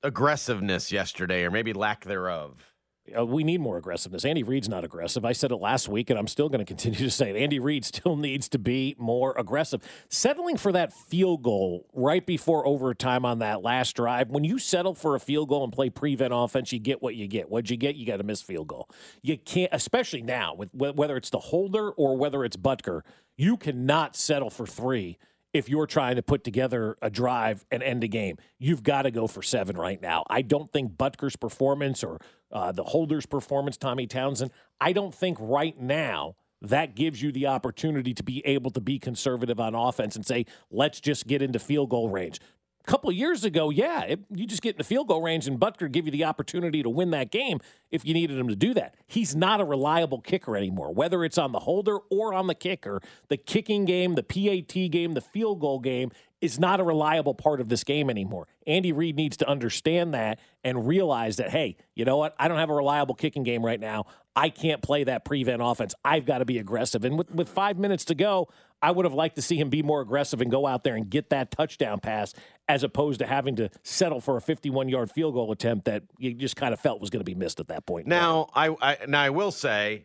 [0.03, 2.73] aggressiveness yesterday, or maybe lack thereof?
[3.17, 4.25] Uh, we need more aggressiveness.
[4.25, 5.25] Andy Reid's not aggressive.
[5.25, 7.37] I said it last week, and I'm still going to continue to say it.
[7.37, 9.83] Andy Reid still needs to be more aggressive.
[10.09, 14.95] Settling for that field goal right before overtime on that last drive, when you settle
[14.95, 17.51] for a field goal and play prevent offense, you get what you get.
[17.51, 17.97] What'd you get?
[17.97, 18.89] You got a missed field goal.
[19.23, 23.03] You can't, especially now, with whether it's the holder or whether it's Butker,
[23.37, 25.19] you cannot settle for three
[25.57, 28.37] if you're trying to put together a drive and end a game.
[28.59, 30.25] You've got to go for seven right now.
[30.29, 32.21] I don't think Butker's performance or
[32.53, 37.47] uh, the holder's performance, Tommy Townsend, I don't think right now that gives you the
[37.47, 41.59] opportunity to be able to be conservative on offense and say, let's just get into
[41.59, 42.41] field goal range.
[42.87, 45.91] Couple years ago, yeah, it, you just get in the field goal range and Butker
[45.91, 47.59] give you the opportunity to win that game
[47.91, 48.95] if you needed him to do that.
[49.09, 53.01] He's not a reliable kicker anymore, whether it's on the holder or on the kicker.
[53.29, 57.61] The kicking game, the PAT game, the field goal game is not a reliable part
[57.61, 58.47] of this game anymore.
[58.67, 62.37] Andy Reid needs to understand that and realize that, hey, you know what?
[62.39, 64.05] I don't have a reliable kicking game right now.
[64.37, 65.95] I can't play that prevent offense.
[66.05, 67.05] I've got to be aggressive.
[67.05, 68.49] And with, with five minutes to go,
[68.87, 71.11] I would have liked to see him be more aggressive and go out there and
[71.11, 72.33] get that touchdown pass
[72.69, 76.33] as opposed to having to settle for a 51 yard field goal attempt that you
[76.35, 78.07] just kind of felt was going to be missed at that point.
[78.07, 80.05] Now, I, I now I will say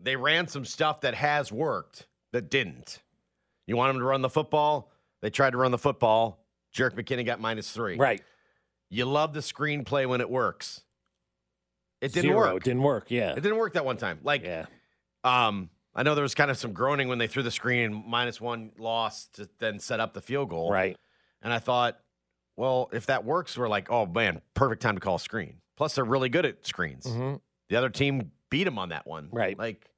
[0.00, 2.98] they ran some stuff that has worked that didn't.
[3.66, 4.92] You want them to run the football?
[5.22, 6.44] They tried to run the football.
[6.76, 7.96] Jerick McKinnon got minus three.
[7.96, 8.22] Right.
[8.90, 10.82] You love the screenplay when it works.
[12.02, 12.52] It didn't Zero.
[12.52, 12.56] work.
[12.58, 13.10] It didn't work.
[13.10, 13.30] Yeah.
[13.32, 14.18] It didn't work that one time.
[14.22, 14.66] Like, Yeah.
[15.24, 18.04] um, I know there was kind of some groaning when they threw the screen and
[18.06, 20.70] minus one loss to then set up the field goal.
[20.70, 20.96] Right.
[21.42, 21.98] And I thought,
[22.56, 25.56] well, if that works, we're like, oh man, perfect time to call a screen.
[25.76, 27.06] Plus, they're really good at screens.
[27.06, 27.40] Mhm.
[27.70, 29.28] The other team beat them on that one.
[29.32, 29.58] Right.
[29.58, 29.88] Like,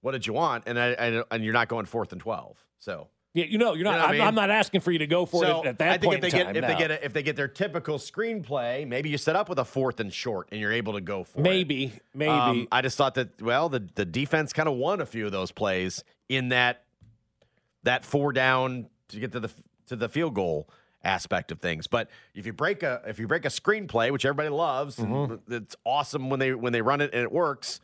[0.00, 0.64] what did you want?
[0.66, 2.56] And I, I and you're not going fourth and twelve.
[2.78, 4.12] So Yeah, you know, you're not.
[4.12, 4.28] You know I I'm.
[4.28, 6.24] I'm not asking for you to go for so it at that I think point
[6.24, 9.18] if they get if they get a, if they get their typical screenplay, maybe you
[9.18, 11.42] set up with a fourth and short, and you're able to go for it.
[11.42, 12.30] maybe, maybe.
[12.30, 15.32] Um, I just thought that well, the the defense kind of won a few of
[15.32, 16.84] those plays in that
[17.82, 19.50] that four down to get to the
[19.88, 20.68] to the field goal
[21.02, 21.86] aspect of things.
[21.88, 25.52] But if you break a if you break a screenplay, which everybody loves, Mm-hmm.
[25.52, 27.80] it's awesome when they when they run it and it works.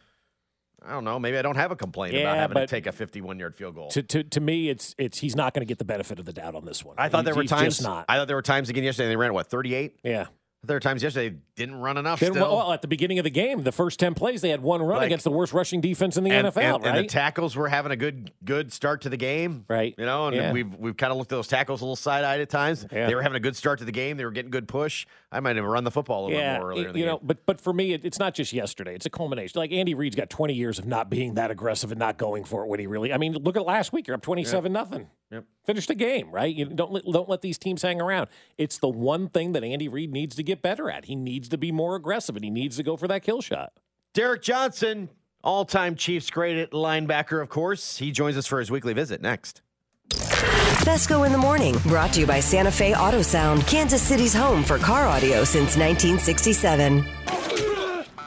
[0.85, 1.19] I don't know.
[1.19, 3.89] Maybe I don't have a complaint about having to take a 51 yard field goal.
[3.91, 6.33] to, to to me, it's it's he's not going to get the benefit of the
[6.33, 6.95] doubt on this one.
[6.99, 7.81] I thought He's- there were times.
[7.83, 8.07] not.
[8.09, 9.09] I thought there were times again yesterday.
[9.09, 9.97] They ran what 38.
[10.03, 10.27] yeah.
[10.63, 12.19] There were times yesterday they didn't run enough.
[12.19, 12.35] Still.
[12.35, 14.99] well, at the beginning of the game, the first ten plays, they had one run
[14.99, 16.57] Like- against the worst rushing defense in the and, NFL.
[16.77, 16.97] and, right?
[16.97, 19.95] and the tackles were having a good good start to the game, Right.
[19.97, 20.53] You know, and Yeah.
[20.53, 22.87] we've we've kind of looked at those tackles a little side eyed at times.
[22.93, 23.07] Yeah.
[23.07, 24.19] They were having a good start to the game.
[24.19, 25.07] They were getting good push.
[25.33, 27.05] I might have run the football a little yeah, bit more earlier in the you
[27.07, 27.13] game.
[27.15, 28.95] know, but but for me, it, it's not just yesterday.
[28.95, 29.59] It's a culmination.
[29.59, 32.65] Like Andy Reid's got 20 years of not being that aggressive and not going for
[32.65, 33.15] it when he really.
[33.15, 34.07] I mean, look at last week.
[34.09, 35.09] You're up 27 nothing.
[35.31, 35.45] Yep.
[35.65, 36.55] Finish the game, right?
[36.55, 38.29] You don't let, don't let these teams hang around.
[38.59, 41.05] It's the one thing that Andy Reid needs to get better at.
[41.05, 43.73] He needs to be more aggressive and he needs to go for that kill shot.
[44.13, 45.09] Derrick Johnson,
[45.45, 47.99] all time Chiefs great at linebacker, of course.
[47.99, 49.63] He joins us for his weekly visit next.
[50.11, 54.65] Fesco in the morning, brought to you by Santa Fe Auto Sound, Kansas City's home
[54.65, 57.70] for car audio since 1967.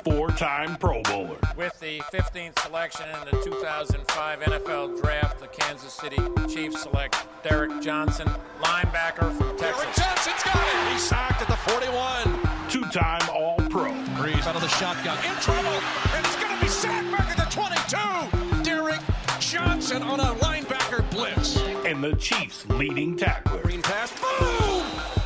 [0.03, 1.37] Four time Pro Bowler.
[1.55, 6.17] With the 15th selection in the 2005 NFL Draft, the Kansas City
[6.49, 8.27] Chiefs select Derrick Johnson,
[8.61, 9.81] linebacker from Texas.
[9.81, 10.91] Derrick Johnson's got it.
[10.91, 12.69] He's sacked at the 41.
[12.69, 13.91] Two time All Pro.
[14.17, 15.17] Brees out of the shotgun.
[15.23, 15.69] In trouble.
[16.15, 18.63] And he's going to be sacked back at the 22.
[18.63, 18.99] Derrick
[19.39, 21.61] Johnson on a linebacker blitz.
[21.85, 23.61] And the Chiefs' leading tackler.
[23.61, 24.11] Green pass.
[24.19, 25.22] Boom!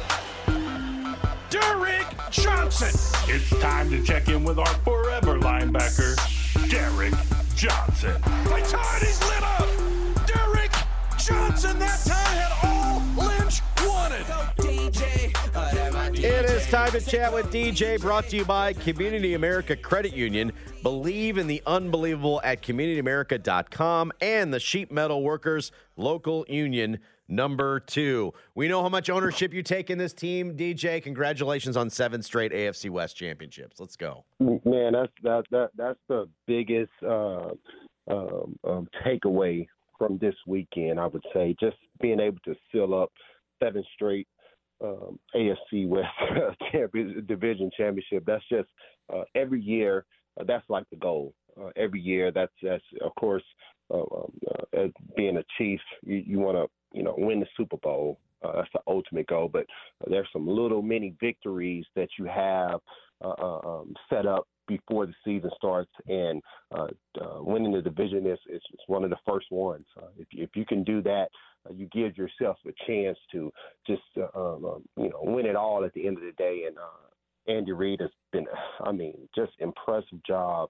[2.37, 3.33] Derrick Johnson.
[3.33, 6.15] It's time to check in with our forever linebacker,
[6.69, 7.13] Derrick
[7.55, 8.21] Johnson.
[8.21, 9.67] Vitality's lit up.
[10.27, 10.71] Derrick
[11.17, 14.25] Johnson that time had all Lynch wanted.
[16.19, 20.51] It is time to chat with DJ, brought to you by Community America Credit Union.
[20.83, 28.33] Believe in the unbelievable at communityamerica.com and the sheet Metal Workers Local Union number two.
[28.55, 31.01] We know how much ownership you take in this team, DJ.
[31.01, 33.79] Congratulations on seven straight AFC West championships.
[33.79, 34.25] Let's go.
[34.39, 37.49] Man, that's that that that's the biggest uh,
[38.09, 40.99] um, um, takeaway from this weekend.
[40.99, 43.11] I would say just being able to seal up
[43.61, 44.27] seven straight
[44.83, 46.07] um, AFC West
[47.27, 48.23] division championship.
[48.25, 48.69] That's just
[49.13, 50.05] uh, every year.
[50.39, 51.33] Uh, that's like the goal.
[51.59, 53.43] Uh, every year, that's that's of course
[53.91, 57.47] uh, um, uh, as being a Chief, you, you want to you know win the
[57.55, 58.19] Super Bowl.
[58.43, 59.49] Uh, that's the ultimate goal.
[59.51, 59.65] But
[60.07, 62.79] there's some little mini victories that you have
[63.23, 66.87] uh, uh, um, set up before the season starts, and uh,
[67.19, 69.85] uh, winning the division is, is one of the first ones.
[69.97, 71.29] Uh, if if you can do that,
[71.67, 73.51] uh, you give yourself a chance to
[73.87, 76.65] just uh, um, um, you know win it all at the end of the day.
[76.67, 76.77] And
[77.47, 78.45] Andy Reid has been,
[78.81, 80.69] I mean, just impressive job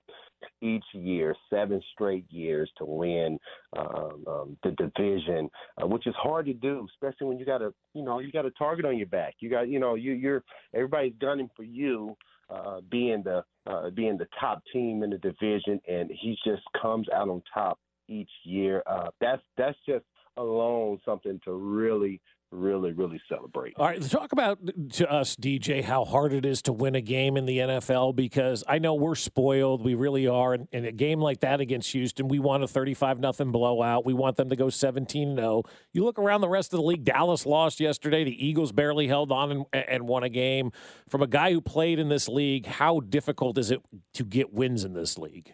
[0.62, 3.40] each year, seven straight years to win
[3.78, 5.50] um, um, the division,
[5.82, 8.46] uh, which is hard to do, especially when you got a, you know, you got
[8.46, 9.36] a target on your back.
[9.40, 12.16] You got, you know, you, you're everybody's gunning for you,
[12.50, 17.08] uh, being the uh, being the top team in the division, and he just comes
[17.14, 18.84] out on top each year.
[18.86, 20.06] Uh, that's that's just
[20.38, 23.74] alone something to really really, really celebrate.
[23.78, 24.60] All right, talk about
[24.94, 28.64] to us, DJ, how hard it is to win a game in the NFL because
[28.68, 29.84] I know we're spoiled.
[29.84, 30.54] We really are.
[30.54, 34.06] And in a game like that against Houston, we want a 35 nothing blowout.
[34.06, 35.64] We want them to go 17 0.
[35.94, 38.24] You look around the rest of the league, Dallas lost yesterday.
[38.24, 40.72] The Eagles barely held on and, and won a game.
[41.10, 43.82] From a guy who played in this league, how difficult is it
[44.14, 45.54] to get wins in this league?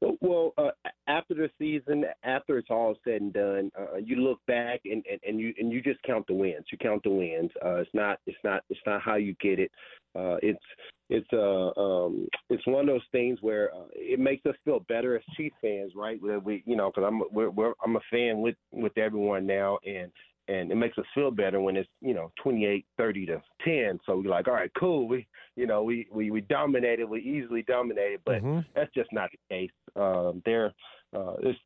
[0.00, 0.70] Well, uh,
[1.08, 5.20] after the season, after it's all said and done, uh, you look back and, and,
[5.26, 6.66] and you and you just count the wins.
[6.70, 7.50] You count the wins.
[7.64, 9.70] Uh, it's not it's not it's not how you get it.
[10.14, 10.64] Uh, it's
[11.08, 15.16] it's uh um it's one of those things where uh, it makes us feel better
[15.16, 16.20] as Chiefs fans, right?
[16.20, 19.78] Where we you know because I'm we're, we're I'm a fan with with everyone now,
[19.86, 20.10] and
[20.48, 24.16] and it makes us feel better when it's you know 28 30 to 10 so
[24.18, 25.08] we're like all right cool.
[25.08, 27.06] We you know we we, we dominated.
[27.06, 28.20] We easily dominated.
[28.24, 28.60] But Mm-hmm.
[28.74, 29.70] that's just not the case.
[29.96, 30.72] Um they're
[31.16, 31.56] uh this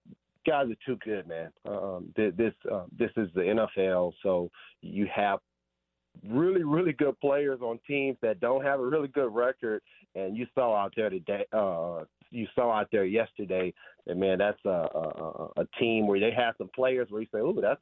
[0.47, 1.51] guys are too good man.
[1.67, 5.41] Um th- this uh, this is the NFL so you have
[6.29, 9.83] really really good players on teams that don't have a really good record.
[10.15, 13.75] And you saw out there today uh you saw out there yesterday
[14.07, 17.29] that man that's a a, a a team where they have some players where you
[17.33, 17.81] say oh that's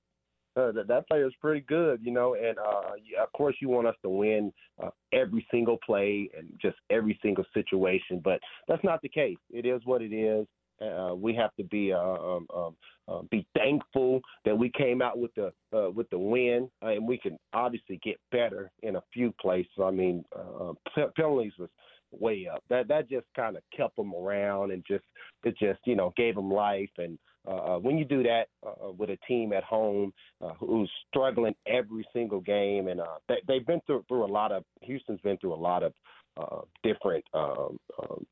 [0.56, 3.86] uh, that that player is pretty good, you know, and uh, of course you want
[3.86, 9.00] us to win uh, every single play and just every single situation, but that's not
[9.02, 9.38] the case.
[9.50, 10.46] It is what it is.
[10.80, 12.76] Uh, we have to be uh, um, um,
[13.08, 17.06] uh, be thankful that we came out with the uh, with the win, uh, and
[17.06, 19.72] we can obviously get better in a few places.
[19.82, 21.68] I mean, uh, pe- penalties was
[22.12, 22.62] way up.
[22.70, 25.04] That that just kind of kept them around and just
[25.44, 26.90] it just you know gave them life.
[26.98, 31.54] And uh, when you do that uh, with a team at home uh, who's struggling
[31.66, 35.38] every single game, and uh, they, they've been through through a lot of Houston's been
[35.38, 35.92] through a lot of
[36.36, 37.24] uh, different.
[37.34, 38.26] Um, um,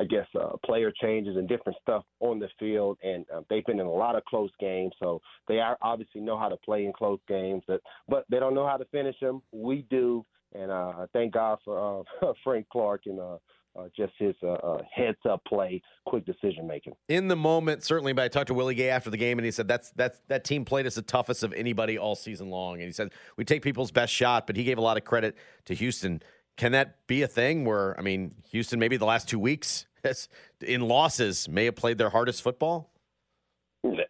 [0.00, 3.78] I guess uh, player changes and different stuff on the field, and uh, they've been
[3.78, 4.92] in a lot of close games.
[4.98, 8.54] So they are obviously know how to play in close games, but but they don't
[8.54, 9.42] know how to finish them.
[9.52, 13.36] We do, and uh, thank God for uh, Frank Clark and uh,
[13.76, 16.94] uh, just his uh, uh, heads up play, quick decision making.
[17.08, 18.12] in the moment, certainly.
[18.12, 20.44] But I talked to Willie Gay after the game, and he said that's that's that
[20.44, 22.74] team played us the toughest of anybody all season long.
[22.74, 25.36] And he said we take people's best shot, but he gave a lot of credit
[25.66, 26.22] to Houston.
[26.56, 30.28] Can that be a thing where I mean, Houston maybe the last two weeks has,
[30.60, 32.90] in losses may have played their hardest football?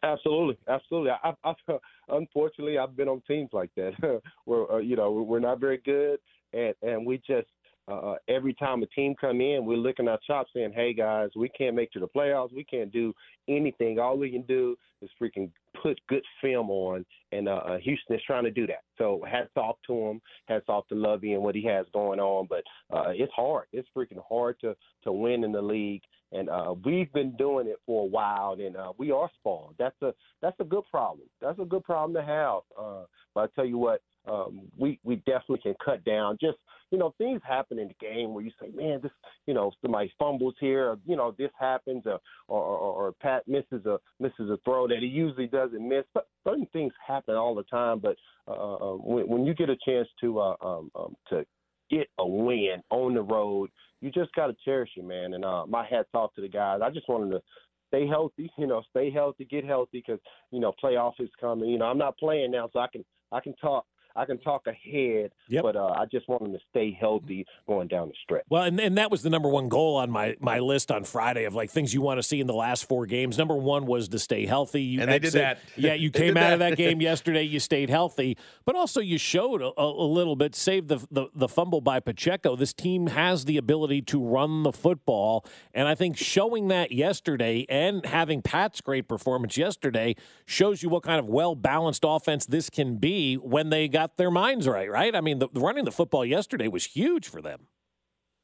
[0.03, 1.11] Absolutely, absolutely.
[1.11, 3.93] I, I, I, unfortunately, I've been on teams like that
[4.45, 6.19] where uh, you know we're not very good,
[6.53, 7.47] and and we just
[7.89, 11.49] uh, every time a team come in, we're licking our chops, saying, "Hey guys, we
[11.49, 12.55] can't make to the playoffs.
[12.55, 13.13] We can't do
[13.49, 13.99] anything.
[13.99, 15.51] All we can do is freaking
[15.83, 18.83] put good film on." And uh, uh, Houston is trying to do that.
[18.99, 20.21] So hats off to him.
[20.47, 22.47] Hats off to Lovie and what he has going on.
[22.49, 22.63] But
[22.95, 23.67] uh, it's hard.
[23.73, 26.03] It's freaking hard to to win in the league.
[26.31, 29.75] And uh, we've been doing it for a while, and uh, we are spoiled.
[29.79, 31.29] That's a that's a good problem.
[31.41, 32.61] That's a good problem to have.
[32.79, 36.39] Uh, but I tell you what, um, we we definitely can cut down.
[36.41, 36.59] Just
[36.91, 39.11] you know, things happen in the game where you say, man, this
[39.47, 43.47] you know somebody fumbles here, or, you know, this happens, or, or or or Pat
[43.49, 46.05] misses a misses a throw that he usually doesn't miss.
[46.15, 47.99] But certain things happen all the time.
[47.99, 51.45] But uh, uh, when, when you get a chance to uh, um, um, to
[51.91, 55.35] get a win on the road, you just got to cherish it, man.
[55.35, 56.81] And uh, my hats off to the guys.
[56.83, 57.43] I just wanted to
[57.89, 61.71] stay healthy, you know, stay healthy, get healthy, because you know playoff is coming.
[61.71, 63.87] You know, I'm not playing now, so I can I can talk.
[64.17, 65.31] I can talk ahead,
[65.63, 68.45] but uh, I just want them to stay healthy going down the stretch.
[68.49, 71.45] Well, and, and that was the number one goal on my, my list on Friday
[71.45, 73.39] of like things you want to see in the last four games.
[73.39, 74.83] Number one was to stay healthy.
[74.83, 75.59] You And they did that.
[75.77, 76.71] Yeah, you came did out of that.
[76.71, 77.43] that game yesterday.
[77.43, 80.55] You stayed healthy, but also you showed a, a a little bit.
[80.55, 82.57] Save the, the the fumble by Pacheco.
[82.57, 87.67] This team has the ability to run the football, and I think showing that yesterday
[87.69, 92.69] and having Pat's great performance yesterday shows you what kind of well balanced offense this
[92.69, 94.91] can be when they got their minds right.
[94.91, 95.15] Right?
[95.15, 97.69] I mean, the, the running the football yesterday was huge for them.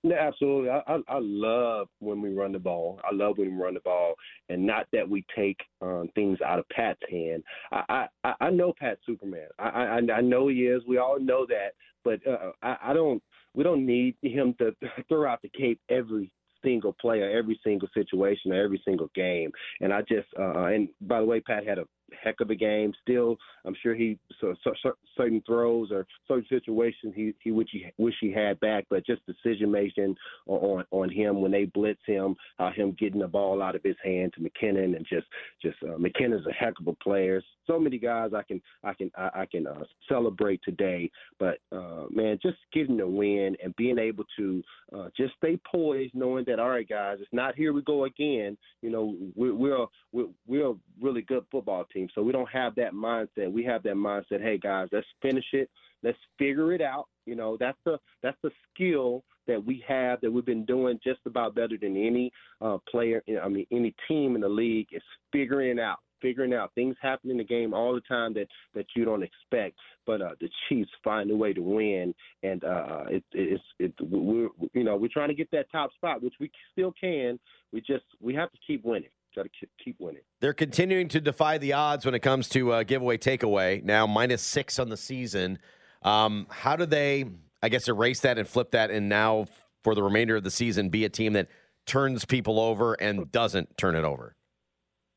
[0.04, 0.70] Yeah, absolutely.
[0.70, 3.00] I, I I love when we run the ball.
[3.02, 4.14] I love when we run the ball,
[4.48, 7.42] and not that we take um, things out of Pat's hand.
[7.72, 9.48] I I, I know Pat's Superman.
[9.58, 10.82] I, I I know he is.
[10.86, 11.70] We all know that.
[12.04, 13.22] But uh, I, I don't.
[13.54, 14.72] We don't need him to
[15.08, 16.30] throw out the cape every
[16.64, 19.50] single player, every single situation, every single game.
[19.80, 21.84] And I just uh, and by the way, Pat had a
[22.22, 22.92] heck of a game.
[23.02, 27.86] Still, I'm sure he so, so, certain throws or certain situations he he wish he
[27.98, 30.16] wish he had back, but just decision making
[30.46, 33.96] on on him when they blitz him, uh, him getting the ball out of his
[34.04, 35.26] hand to McKinnon, and just
[35.62, 37.42] just uh, McKinnon's a heck of a player.
[37.66, 42.04] So many guys I can I can I, I can uh, celebrate today, but uh,
[42.10, 44.62] man, just getting the win and being able to
[44.94, 48.56] uh, just stay poised, knowing that all right, guys, it's not here we go again.
[48.82, 52.74] You know, we're we're we're, we're a really good football team, so we don't have
[52.76, 53.50] that mindset.
[53.50, 54.42] We have that mindset.
[54.42, 55.68] Hey, guys, let's finish it.
[56.02, 57.06] Let's figure it out.
[57.26, 61.20] You know, that's the that's the skill that we have that we've been doing just
[61.26, 62.30] about better than any
[62.60, 63.22] uh, player.
[63.42, 65.98] I mean, any team in the league is figuring it out.
[66.20, 69.76] figuring out things happen in the game all the time that that you don't expect.
[70.06, 74.48] But uh, the Chiefs find a way to win, and uh, it, it's it we're
[74.74, 77.38] you know we're trying to get that top spot, which we still can.
[77.72, 79.10] We just we have to keep winning.
[79.38, 80.22] Got to keep winning.
[80.40, 83.84] They're continuing to defy the odds when it comes to uh, giveaway takeaway.
[83.84, 85.60] Now minus six on the season.
[86.02, 87.24] Um, how do they,
[87.62, 89.46] I guess, erase that and flip that, and now
[89.84, 91.46] for the remainder of the season, be a team that
[91.86, 94.34] turns people over and doesn't turn it over?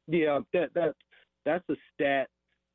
[0.06, 0.94] Yeah, that that
[1.44, 2.28] that's a stat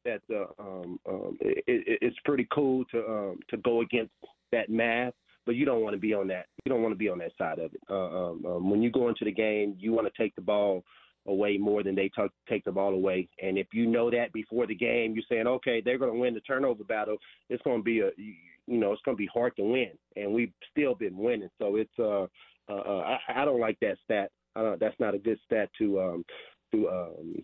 [0.04, 4.12] that uh, um, um, it, it, it's pretty cool to um, to go against
[4.50, 6.46] that math, but you don't want to be on that.
[6.64, 7.80] You don't want to be on that side of it.
[7.88, 10.82] Uh, um, um, when you go into the game, you want to take the ball
[11.26, 13.28] away more than they t- take the ball away.
[13.42, 16.34] And if you know that before the game, you're saying, okay, they're going to win
[16.34, 17.16] the turnover battle.
[17.48, 20.32] It's going to be a, you know, it's going to be hard to win, and
[20.32, 21.50] we've still been winning.
[21.58, 22.26] So it's, uh,
[22.68, 24.30] uh, uh I, I don't like that stat.
[24.54, 26.24] Uh, that's not a good stat to, um,
[26.72, 27.34] to, um,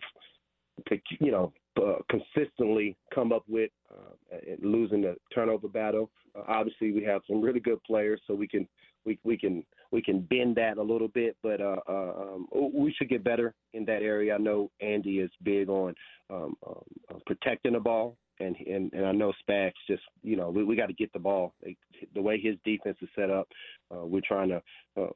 [0.89, 6.09] to you know, uh, consistently come up with uh, losing the turnover battle.
[6.35, 8.67] Uh, obviously, we have some really good players, so we can
[9.05, 12.93] we we can we can bend that a little bit, but uh, uh, um, we
[12.93, 14.35] should get better in that area.
[14.35, 15.93] I know Andy is big on
[16.29, 20.63] um, um, protecting the ball, and and, and I know Spags just you know we,
[20.63, 21.53] we got to get the ball.
[22.13, 23.47] The way his defense is set up,
[23.93, 24.61] uh, we're trying to
[24.99, 25.07] uh,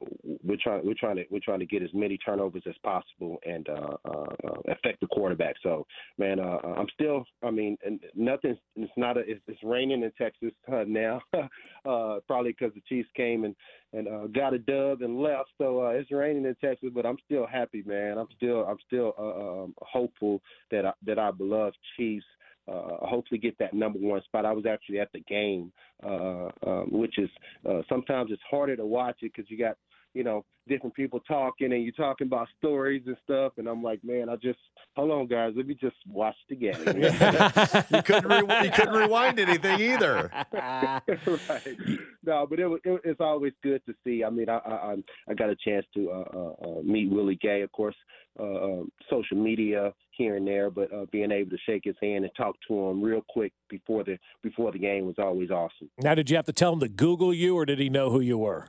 [0.44, 3.68] we're trying we're trying to we're trying to get as many turnovers as possible and
[3.68, 5.56] uh, uh, uh affect the quarterback.
[5.62, 5.86] So
[6.18, 7.76] man, uh, I'm still I mean
[8.14, 8.56] nothing.
[8.76, 10.52] It's not a it's, it's raining in Texas
[10.86, 13.54] now, uh, probably because the Chiefs came and
[13.92, 15.50] and uh, got a dub and left.
[15.58, 18.18] So uh, it's raining in Texas, but I'm still happy, man.
[18.18, 22.26] I'm still I'm still um, hopeful that I, that our beloved Chiefs
[22.68, 24.44] uh, hopefully get that number one spot.
[24.44, 25.72] I was actually at the game,
[26.04, 27.30] uh, um, which is
[27.68, 29.76] uh, sometimes it's harder to watch it because you got
[30.14, 34.04] you know different people talking and you're talking about stories and stuff, and I'm like,
[34.04, 34.58] man, I just
[34.94, 36.74] hold on, guys, let me just watch the game.
[36.76, 40.30] you couldn't re- you couldn't rewind anything either.
[40.52, 41.76] right.
[42.24, 44.24] No, but it, it, it's always good to see.
[44.24, 44.96] I mean, I I,
[45.28, 47.96] I got a chance to uh, uh, uh, meet Willie Gay, of course,
[48.38, 52.24] uh, um, social media here and there, but uh, being able to shake his hand
[52.24, 55.88] and talk to him real quick before the before the game was always awesome.
[56.02, 58.20] Now, did you have to tell him to Google you, or did he know who
[58.20, 58.68] you were?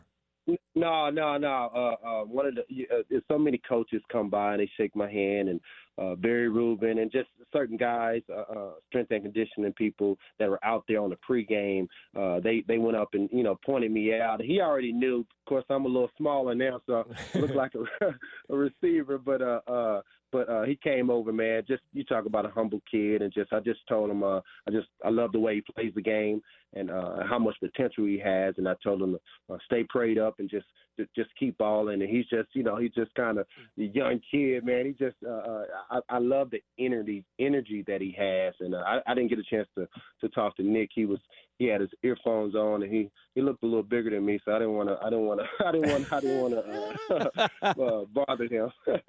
[0.75, 1.69] No, no, no.
[1.75, 5.09] Uh, uh, one of the uh, so many coaches come by and they shake my
[5.09, 5.59] hand, and
[5.97, 10.63] uh, Barry Rubin and just certain guys, uh, uh, strength and conditioning people that were
[10.63, 11.87] out there on the pregame.
[12.15, 14.41] Uh, they they went up and you know pointed me out.
[14.41, 15.19] He already knew.
[15.19, 18.05] Of course, I'm a little smaller now, so I look like a,
[18.53, 19.17] a receiver.
[19.17, 21.63] But uh, uh, but uh, he came over, man.
[21.67, 24.71] Just you talk about a humble kid, and just I just told him uh, I
[24.71, 26.41] just I love the way he plays the game
[26.73, 28.55] and uh, how much potential he has.
[28.57, 30.67] And I told him to uh, stay prayed up and just
[31.15, 32.01] just keep balling.
[32.01, 34.85] And he's just you know he's just kind of a young kid, man.
[34.85, 38.53] He just uh, uh, I, I love the energy energy that he has.
[38.59, 39.87] And uh, I, I didn't get a chance to
[40.21, 40.89] to talk to Nick.
[40.93, 41.19] He was
[41.59, 44.53] he had his earphones on and he he looked a little bigger than me, so
[44.53, 47.49] I didn't want to I didn't want to I didn't want I didn't want to
[47.61, 48.71] uh, uh, bother him.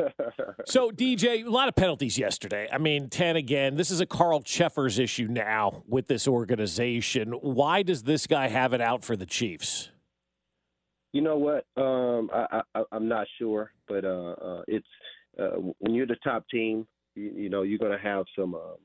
[0.67, 2.69] so DJ, a lot of penalties yesterday.
[2.71, 3.77] I mean, ten again.
[3.77, 7.35] This is a Carl Cheffers issue now with this organization.
[7.55, 9.91] Why does this guy have it out for the Chiefs?
[11.13, 11.65] You know what?
[11.77, 14.87] Um, I, I'm not sure, but uh, uh, it's
[15.39, 16.87] uh, when you're the top team,
[17.17, 18.77] you, you know you're going to have some um,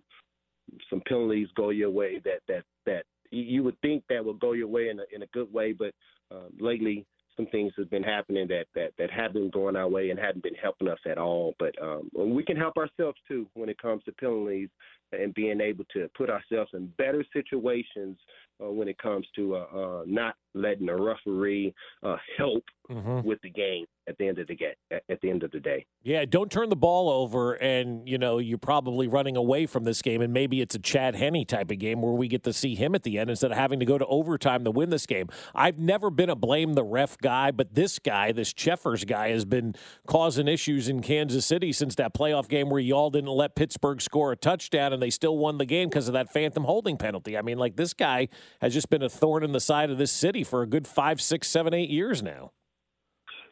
[0.89, 4.67] some penalties go your way that that that you would think that would go your
[4.67, 5.93] way in a, in a good way, but
[6.31, 7.05] uh, lately
[7.37, 10.43] some things have been happening that that that have been going our way and hadn't
[10.43, 11.53] been helping us at all.
[11.59, 14.69] But um, we can help ourselves too when it comes to penalties
[15.11, 18.17] and being able to put ourselves in better situations
[18.63, 23.27] uh, when it comes to uh, uh, not letting a referee uh, help mm-hmm.
[23.27, 24.73] with the game at the end of the game.
[24.91, 28.37] At the end of the day, yeah, don't turn the ball over, and you know
[28.37, 31.79] you're probably running away from this game, and maybe it's a Chad Henne type of
[31.79, 33.97] game where we get to see him at the end instead of having to go
[33.97, 35.27] to overtime to win this game.
[35.53, 39.45] I've never been a blame the ref guy, but this guy, this Cheffers guy, has
[39.45, 39.75] been
[40.07, 44.31] causing issues in Kansas City since that playoff game where y'all didn't let Pittsburgh score
[44.31, 47.37] a touchdown, and they still won the game because of that phantom holding penalty.
[47.37, 48.29] I mean, like this guy
[48.61, 51.21] has just been a thorn in the side of this city for a good five,
[51.21, 52.51] six, seven, eight years now.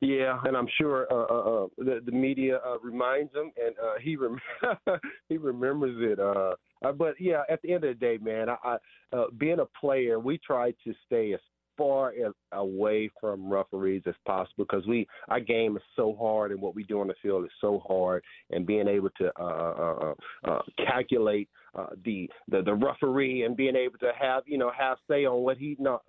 [0.01, 3.93] Yeah, and I'm sure uh, uh, uh the, the media uh, reminds him, and uh,
[4.01, 4.41] he rem-
[5.29, 6.19] he remembers it.
[6.19, 6.55] Uh,
[6.93, 8.77] but yeah, at the end of the day, man, I,
[9.13, 11.39] I being a player, we try to stay as
[11.77, 16.61] far as away from referees as possible because we our game is so hard and
[16.61, 20.13] what we do on the field is so hard and being able to uh, uh,
[20.45, 24.97] uh, calculate uh, the, the the referee and being able to have you know have
[25.09, 26.01] say on what he not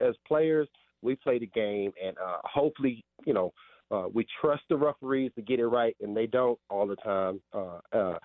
[0.00, 0.68] as players
[1.02, 3.52] we play the game and uh, hopefully you know
[3.90, 7.40] uh, we trust the referees to get it right and they don't all the time
[7.52, 8.18] uh, uh,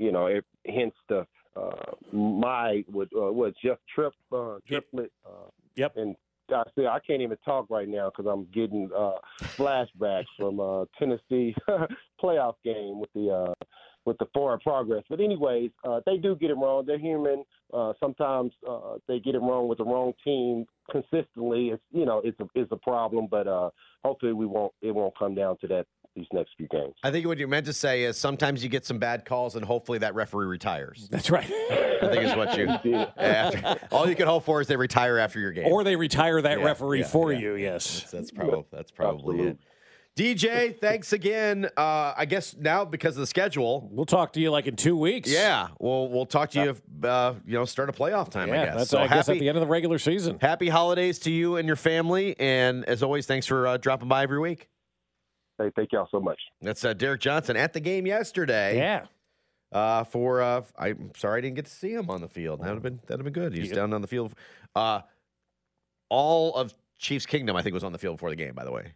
[0.00, 5.12] you know, it, hence the uh, my what uh, what Jeff Trip uh, triplet.
[5.24, 5.50] Uh,
[5.80, 5.92] yep.
[5.96, 6.14] And
[6.50, 9.12] I say I can't even talk right now because I'm getting uh,
[9.56, 11.54] flashbacks from uh, Tennessee
[12.22, 13.64] playoff game with the uh,
[14.10, 15.04] with the forward progress.
[15.08, 16.84] But anyways, uh, they do get it wrong.
[16.84, 17.44] They're human.
[17.72, 21.68] Uh, sometimes uh, they get it wrong with the wrong team consistently.
[21.68, 23.28] It's you know it's a it's a problem.
[23.30, 23.70] But uh,
[24.04, 26.94] hopefully we won't it won't come down to that these next few games.
[27.04, 29.64] I think what you meant to say is sometimes you get some bad calls, and
[29.64, 31.08] hopefully that referee retires.
[31.08, 31.44] That's right.
[31.44, 32.66] I think is what you.
[33.16, 36.42] after, all you can hope for is they retire after your game, Or they retire
[36.42, 37.38] that Yeah, referee yeah, for yeah.
[37.38, 37.54] you.
[37.54, 38.00] Yes.
[38.00, 39.58] That's, that's probably that's probably it.
[40.20, 41.64] DJ, thanks again.
[41.78, 44.94] Uh, I guess now because of the schedule, we'll talk to you like in two
[44.94, 45.30] weeks.
[45.30, 47.08] Yeah, we'll we'll talk to you.
[47.08, 48.50] Uh, you know, start a playoff time.
[48.50, 48.74] I Yeah, guess.
[48.76, 50.36] that's so I guess happy, at the end of the regular season.
[50.38, 54.22] happy holidays to you and your family, and as always, thanks for uh, dropping by
[54.22, 54.68] every week.
[55.56, 56.38] Hey, thank y'all so much.
[56.60, 58.76] That's uh, Derrick Johnson at the game yesterday.
[58.76, 59.06] Yeah.
[59.72, 62.60] Uh, for uh, I'm sorry I didn't get to see him on the field.
[62.60, 63.54] That'd have been that'd have been good.
[63.56, 63.76] He's Yep.
[63.76, 64.34] down on the field.
[64.76, 65.00] Uh,
[66.10, 68.52] all of Chiefs Kingdom, I think, was on the field before the game.
[68.54, 68.92] By the way,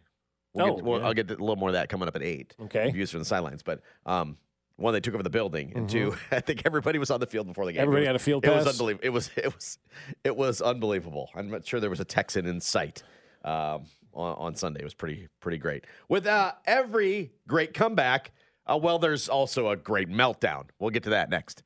[0.55, 1.05] we'll Oh, get, we'll, yeah.
[1.05, 2.55] I'll get a little more of that coming up at eight.
[2.63, 2.89] Okay.
[2.91, 4.37] views from the sidelines, but um,
[4.77, 7.47] one they took over the building, and two, I think everybody was on the field
[7.47, 7.79] before the game.
[7.81, 7.83] Mm-hmm.
[7.89, 9.05] Everybody It had a field It was unbelievable.
[9.05, 9.77] It was it was
[10.23, 11.29] it was unbelievable.
[11.35, 13.03] I'm not sure there was a Texan in sight.
[13.43, 15.85] Um, on, on Sunday, it was pretty pretty great.
[16.09, 18.31] With uh, every great comeback,
[18.65, 20.63] uh, well, there's also a great meltdown.
[20.79, 21.63] We'll get to that next.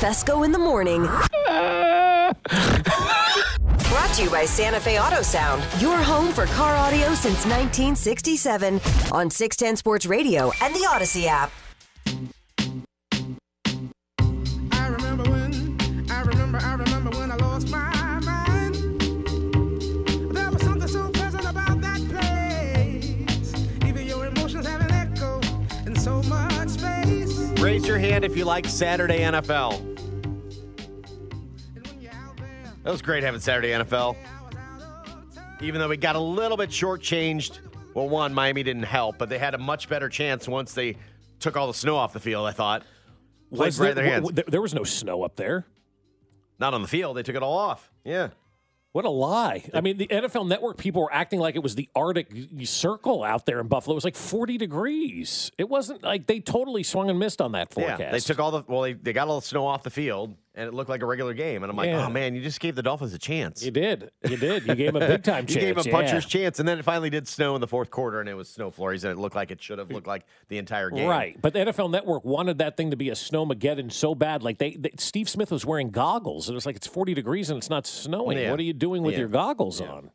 [0.00, 1.08] Fescoe in the morning.
[4.18, 8.80] Brought to you by Santa Fe Auto Sound, your home for car audio since 1967
[9.12, 11.52] on 610 Sports Radio and the Audacy app.
[14.72, 18.74] I remember when, I remember, I remember when I lost my mind.
[20.34, 23.54] There was something so pleasant about that place.
[23.86, 25.40] Even your emotions have an echo
[25.86, 27.38] in so much space.
[27.60, 29.97] Raise your hand if you like Saturday NFL.
[32.88, 34.16] That was great having Saturday NFL.
[35.60, 37.58] Even though we got a little bit shortchanged.
[37.92, 40.96] Well, one, Miami didn't help, but they had a much better chance once they
[41.38, 42.84] took all the snow off the field, I thought.
[43.54, 45.66] Played Was right there, w- w- there was no snow up there.
[46.58, 47.18] Not on the field.
[47.18, 47.92] They took it all off.
[48.04, 48.28] Yeah.
[48.92, 49.68] What a lie.
[49.74, 52.32] I mean, the NFL Network people were acting like it was the Arctic
[52.64, 53.92] Circle out there in Buffalo.
[53.92, 55.52] It was like 40 degrees.
[55.58, 58.00] It wasn't like they totally swung and missed on that forecast.
[58.00, 60.34] Yeah, they took all the well, they, they got all the snow off the field,
[60.58, 61.62] and it looked like a regular game.
[61.62, 62.06] And I'm like, oh, Yeah.
[62.06, 63.64] oh man, you just gave the Dolphins a chance.
[63.64, 64.10] You did.
[64.28, 64.66] You did.
[64.66, 65.92] You gave them a big time you gave them a yeah.
[65.94, 68.48] puncher's chance, and then it finally did snow in the fourth quarter, and it was
[68.48, 71.08] snow flurries, and it looked like it should have looked like the entire game.
[71.08, 74.42] Right, but the NFL Network wanted that thing to be a snowmageddon so bad.
[74.42, 76.50] Like they, they Steve Smith was wearing goggles.
[76.50, 78.36] It was like it's forty degrees and it's not snowing.
[78.38, 78.50] Yeah.
[78.50, 79.20] What are you doing with Yeah.
[79.20, 80.10] your goggles on?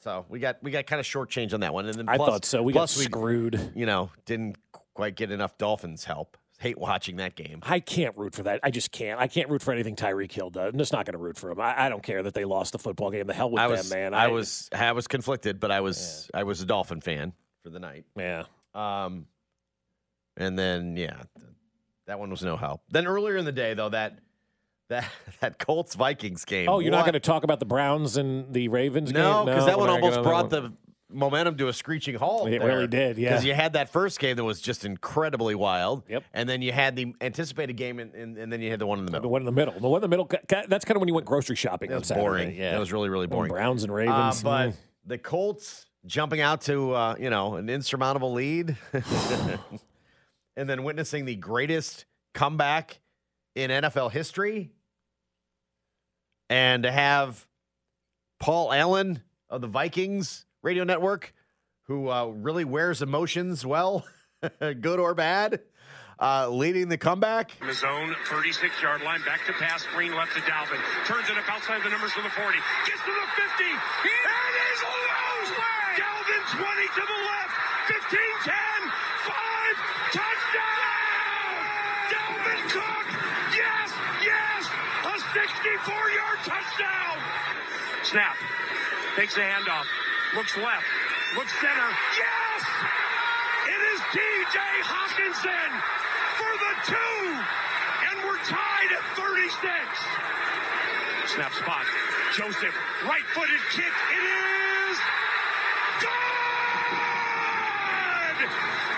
[0.00, 2.44] So we got we got kind of shortchanged on that one, and then I thought
[2.44, 2.62] so.
[2.62, 3.72] We got plus screwed.
[3.74, 4.56] You know, didn't
[4.94, 6.36] quite get enough Dolphins help.
[6.60, 7.60] Hate watching that game.
[7.62, 8.58] I can't root for that.
[8.64, 9.20] I just can't.
[9.20, 10.72] I can't root for anything Tyreek Hill does.
[10.72, 11.60] I'm just not going to root for him.
[11.60, 13.28] I, I don't care that they lost the football game.
[13.28, 14.12] The hell with I them, man.
[14.12, 17.32] I, was I was conflicted, but I was I was a Dolphin fan
[17.62, 18.06] for the night.
[18.16, 18.44] Yeah.
[18.74, 19.26] Um,
[20.36, 21.22] and then yeah,
[22.08, 22.82] that one was no help.
[22.90, 24.18] Then earlier in the day, though, that
[24.88, 25.04] that
[25.40, 26.68] that Colts Vikings game.
[26.68, 29.54] Oh, you're not going to talk about the Browns and the Ravens No, game?
[29.54, 30.72] because that one almost brought the
[31.10, 32.48] momentum to a screeching halt.
[32.48, 33.30] It really did, yeah.
[33.30, 36.02] Because you had that first game that was just incredibly wild.
[36.08, 36.24] Yep.
[36.32, 38.98] And then you had the anticipated game, and, and, and then you had the one
[38.98, 39.22] in the middle.
[39.22, 39.74] the one in the middle.
[39.78, 40.30] The one in the middle.
[40.48, 41.88] That's kind of when you went grocery shopping.
[41.90, 42.54] That on was boring.
[42.54, 43.50] Yeah, That was really, really boring.
[43.50, 44.42] Browns and Uh, Ravens.
[44.42, 44.74] but mm.
[45.06, 48.76] the Colts jumping out to uh, you know an insurmountable lead,
[50.56, 52.04] and then witnessing the greatest
[52.34, 53.00] comeback
[53.54, 54.70] in NFL history,
[56.48, 57.46] and to have
[58.38, 61.32] Paul Allen of the Vikings radio network,
[61.84, 64.04] who uh, really wears emotions well,
[64.60, 65.60] good or bad,
[66.20, 67.52] uh, leading the comeback.
[67.60, 70.80] In the zone, 36 yard line, back to pass, Green left to Dalvin.
[71.06, 72.58] Turns it up outside the numbers to the 40.
[72.86, 73.64] Gets to the 50.
[73.64, 75.50] He and is loose.
[75.96, 77.54] Dalvin 20 to the left.
[77.86, 78.54] 15 10.
[79.30, 79.34] 5.
[80.12, 81.38] Touchdown.
[82.10, 83.06] Dalvin Cook.
[83.54, 83.88] Yes,
[84.22, 84.62] yes.
[85.06, 87.16] A 64 yard touchdown.
[88.02, 88.36] Snap.
[89.16, 89.86] Takes the handoff.
[90.36, 90.84] Looks left.
[91.36, 91.88] Looks center.
[92.12, 92.62] Yes!
[93.64, 95.70] It is DJ Hockenson
[96.36, 97.40] for the two.
[98.12, 99.56] And we're tied at 36.
[101.32, 101.86] Snap spot.
[102.36, 102.76] Joseph,
[103.08, 103.88] right footed kick.
[103.88, 104.98] It is
[106.04, 106.08] good!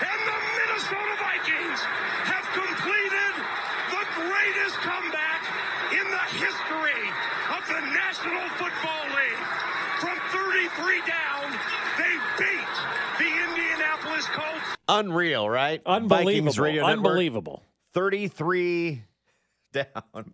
[0.03, 1.79] And the Minnesota Vikings
[2.27, 3.33] have completed
[3.87, 5.47] the greatest comeback
[5.95, 7.07] in the history
[7.55, 9.47] of the National Football League.
[10.01, 11.51] From 33 down,
[11.95, 12.75] they beat
[13.19, 14.65] the Indianapolis Colts.
[15.05, 15.81] Unreal, right?
[15.85, 16.25] Unbelievable.
[16.25, 17.07] Vikings radio network.
[17.07, 17.63] Unbelievable.
[17.93, 19.03] 33
[19.73, 20.33] down.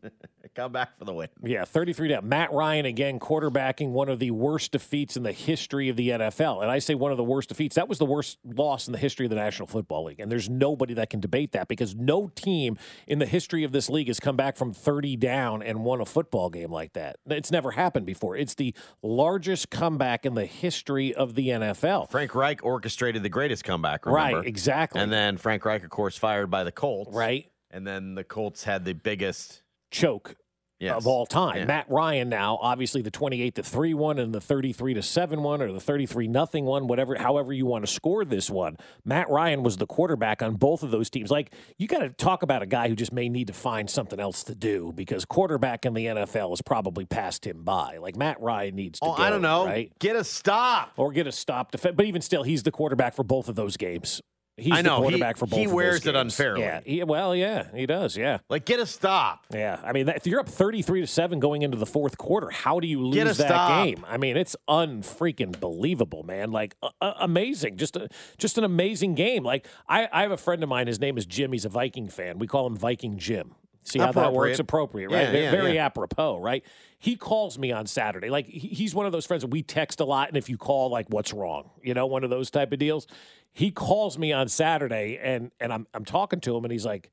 [0.56, 1.28] Come back for the win.
[1.44, 2.28] Yeah, 33 down.
[2.28, 6.62] Matt Ryan again quarterbacking one of the worst defeats in the history of the NFL.
[6.62, 7.76] And I say one of the worst defeats.
[7.76, 10.20] That was the worst loss in the history of the National Football League.
[10.20, 13.90] And there's nobody that can debate that because no team in the history of this
[13.90, 17.18] league has come back from 30 down and won a football game like that.
[17.28, 18.36] It's never happened before.
[18.36, 18.74] It's the
[19.04, 22.10] largest comeback in the history of the NFL.
[22.10, 24.38] Frank Reich orchestrated the greatest comeback, remember?
[24.38, 25.02] Right, exactly.
[25.02, 27.14] And then Frank Reich, of course, fired by the Colts.
[27.14, 27.52] Right.
[27.78, 29.62] And then the Colts had the biggest
[29.92, 30.36] choke
[30.80, 30.96] Yes.
[30.98, 31.58] of all time.
[31.58, 31.66] Yeah.
[31.66, 35.60] Matt Ryan now, obviously the 28 to 3 one and the 33 to 7 one
[35.62, 38.78] or the 33 nothing one, whatever however you want to score this one.
[39.06, 41.30] Matt Ryan was the quarterback on both of those teams.
[41.32, 44.20] Like you got to talk about a guy who just may need to find something
[44.20, 47.98] else to do because quarterback in the NFL has probably passed him by.
[47.98, 49.66] Like Matt Ryan needs to Oh, go, I don't know.
[49.66, 49.92] right?
[50.00, 50.94] Get a stop.
[50.98, 53.78] Or get a stop def- but even still he's the quarterback for both of those
[53.78, 54.22] games.
[54.60, 54.96] He's I know.
[54.96, 56.62] the He- quarterback for both he wears it unfairly.
[56.62, 56.80] Yeah.
[56.84, 58.18] He- well, yeah, he does.
[58.18, 58.40] Yeah.
[58.50, 59.46] Like, get a stop.
[59.54, 62.50] Yeah, I mean, that, if you're up 33 to seven going into the fourth quarter,
[62.50, 63.86] how do you lose that stop.
[63.86, 64.04] game?
[64.08, 66.52] I mean, it's unfreaking believable, man.
[66.52, 69.44] Like uh, uh, amazing, just a, just an amazing game.
[69.44, 70.88] Like I, I have a friend of mine.
[70.88, 71.52] His name is Jim.
[71.52, 72.40] He's a Viking fan.
[72.40, 73.52] We call him Viking Jim.
[73.88, 74.60] See how that works?
[74.60, 75.34] Appropriate, right?
[75.34, 75.86] Yeah, yeah, Very yeah.
[75.86, 76.64] apropos, right?
[77.00, 78.30] He calls me on Saturday.
[78.30, 80.90] Like he's one of those friends that we text a lot, and if you call,
[80.90, 81.70] like, what's wrong?
[81.82, 83.08] You know, one of those type of deals.
[83.54, 87.12] He calls me on Saturday, and and I'm I'm talking to him, and he's like.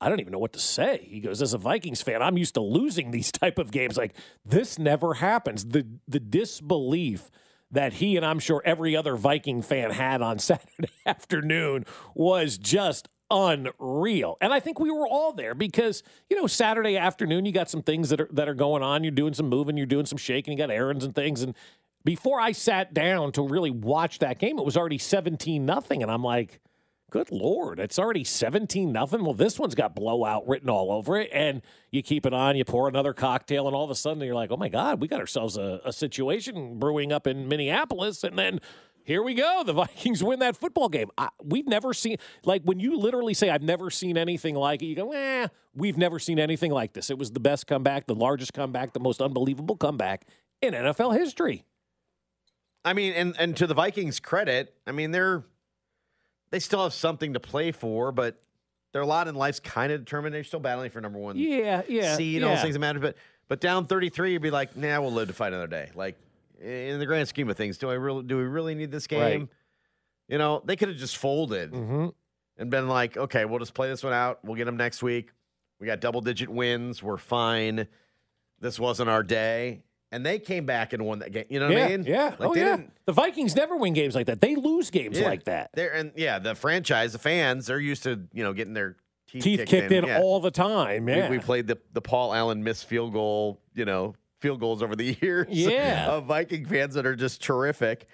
[0.00, 1.08] I don't even know what to say.
[1.10, 3.96] He goes, as a Vikings fan, I'm used to losing these type of games.
[3.96, 4.14] Like
[4.44, 5.64] this never happens.
[5.64, 7.32] The the disbelief
[7.70, 13.08] that he and I'm sure every other Viking fan had on Saturday afternoon was just
[13.30, 14.36] unreal.
[14.40, 17.82] And I think we were all there because, you know, Saturday afternoon you got some
[17.82, 19.04] things that are that are going on.
[19.04, 21.54] You're doing some moving, you're doing some shaking, you got errands and things and
[22.04, 26.10] before I sat down to really watch that game, it was already 17 nothing and
[26.10, 26.60] I'm like,
[27.10, 29.24] Good lord, it's already 17 nothing.
[29.24, 31.30] Well, this one's got blowout written all over it.
[31.32, 34.34] And you keep it on, you pour another cocktail, and all of a sudden you're
[34.34, 38.24] like, oh my God, we got ourselves a, a situation brewing up in Minneapolis.
[38.24, 38.60] And then
[39.08, 39.62] here we go.
[39.64, 41.10] The Vikings win that football game.
[41.16, 44.84] I, we've never seen, like, when you literally say, I've never seen anything like it,
[44.84, 47.08] you go, eh, we've never seen anything like this.
[47.08, 50.26] It was the best comeback, the largest comeback, the most unbelievable comeback
[50.60, 51.64] in NFL history.
[52.84, 55.42] I mean, and and to the Vikings' credit, I mean they're
[56.50, 58.42] they still have something to play for, but
[58.92, 60.34] their lot in life's kind of determined.
[60.34, 62.14] They're still battling for number one Yeah, yeah.
[62.14, 63.00] seed and all those things that matter.
[63.00, 63.16] But
[63.48, 65.90] but down thirty three, you'd be like, nah, we'll live to fight another day.
[65.94, 66.16] Like
[66.60, 69.20] in the grand scheme of things, do I really do we really need this game?
[69.40, 69.48] Right.
[70.28, 72.08] You know, they could have just folded Mm-hmm.
[72.58, 74.44] and been like, okay, we'll just play this one out.
[74.44, 75.30] We'll get them next week.
[75.80, 77.02] We got double digit wins.
[77.02, 77.86] We're fine.
[78.60, 79.82] This wasn't our day.
[80.10, 81.44] And they came back and won that game.
[81.50, 82.04] You know what yeah, I mean?
[82.04, 82.24] Yeah.
[82.38, 82.76] Like oh, they yeah.
[82.76, 84.40] didn't The Vikings never win games like that.
[84.40, 85.26] They lose games Yeah.
[85.28, 85.70] like that.
[85.74, 88.96] They're and yeah, the franchise, the fans, they're used to you know getting their
[89.28, 90.20] teeth, Teeth kicked, kicked in, Yeah.
[90.20, 91.04] all the time.
[91.04, 94.94] We- We, played the the Paul Allen missed field goal, you know, field goals over
[94.96, 95.46] the years.
[95.50, 96.06] Yeah.
[96.08, 98.06] of Viking fans that are just terrific.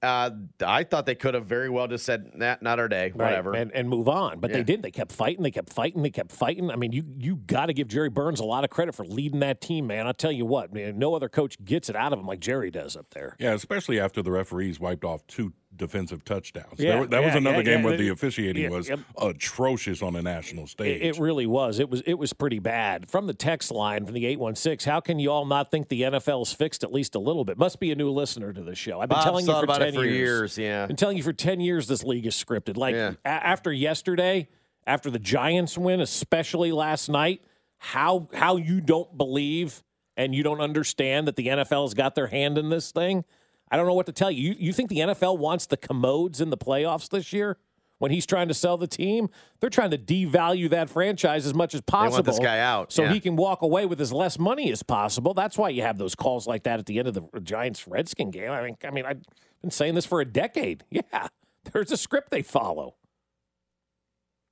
[0.00, 0.30] Uh,
[0.64, 3.54] I thought they could have very well just said, nah, not our day, Right, whatever.
[3.54, 4.38] and, and move on.
[4.38, 4.58] But Yeah.
[4.58, 4.82] they didn't.
[4.82, 5.42] They kept fighting.
[5.42, 6.04] They kept fighting.
[6.04, 6.70] They kept fighting.
[6.70, 9.40] I mean, you you got to give Jerry Burns a lot of credit for leading
[9.40, 10.06] that team, man.
[10.06, 12.70] I'll tell you what, man, no other coach gets it out of him like Jerry
[12.70, 13.34] does up there.
[13.40, 16.78] Yeah, especially after the referees wiped off two defensive touchdowns.
[16.78, 17.84] Yeah, There- that was another yeah, game yeah.
[17.86, 19.00] where the officiating Yeah, was yep.
[19.16, 21.00] atrocious on a national stage.
[21.00, 21.78] It, it really was.
[21.78, 23.10] It was it was pretty bad.
[23.10, 25.88] From the text line from the eight one six, how can you all not think
[25.88, 27.56] the NFL's fixed at least a little bit?
[27.56, 29.00] Must be a new listener to the show.
[29.00, 30.56] I've been Bob's telling you for about ten it for years.
[30.56, 30.86] years, yeah.
[30.86, 32.76] been telling you for ten years this league is scripted.
[32.76, 33.12] Like Yeah.
[33.24, 34.48] a- after yesterday,
[34.86, 37.40] after the Giants win, especially last night,
[37.78, 39.82] how how you don't believe
[40.16, 43.24] and you don't understand that the NFL's got their hand in this thing.
[43.70, 44.50] I don't know what to tell you.
[44.50, 47.58] You, you think the NFL wants the commodes in the playoffs this year?
[47.98, 51.74] When he's trying to sell the team, they're trying to devalue that franchise as much
[51.74, 52.12] as possible.
[52.12, 53.12] want this guy out, so yeah.
[53.12, 55.34] he can walk away with as less money as possible.
[55.34, 58.30] That's why you have those calls like that at the end of the Giants Redskin
[58.30, 58.52] game.
[58.52, 59.22] I mean, I mean, I've
[59.62, 60.84] been saying this for a decade.
[60.90, 61.26] Yeah,
[61.72, 62.94] there's a script they follow.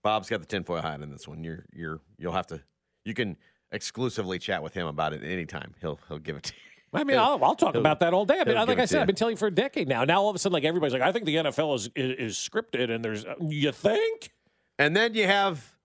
[0.02, 1.42] Bob's got the tinfoil hat in this one.
[1.44, 2.60] You're you're you'll have to
[3.04, 3.36] you can
[3.72, 5.74] exclusively chat with him about it anytime.
[5.80, 6.75] He'll he'll give it to you.
[6.96, 8.40] I mean, I'll, I'll talk about that all day.
[8.40, 9.00] I mean, he'll like I said, you.
[9.02, 10.04] I've been telling you for a decade now.
[10.04, 12.36] Now all of a sudden, like everybody's like, I think the NFL is is, is
[12.36, 14.32] scripted, and there's you think?
[14.78, 15.76] And then you have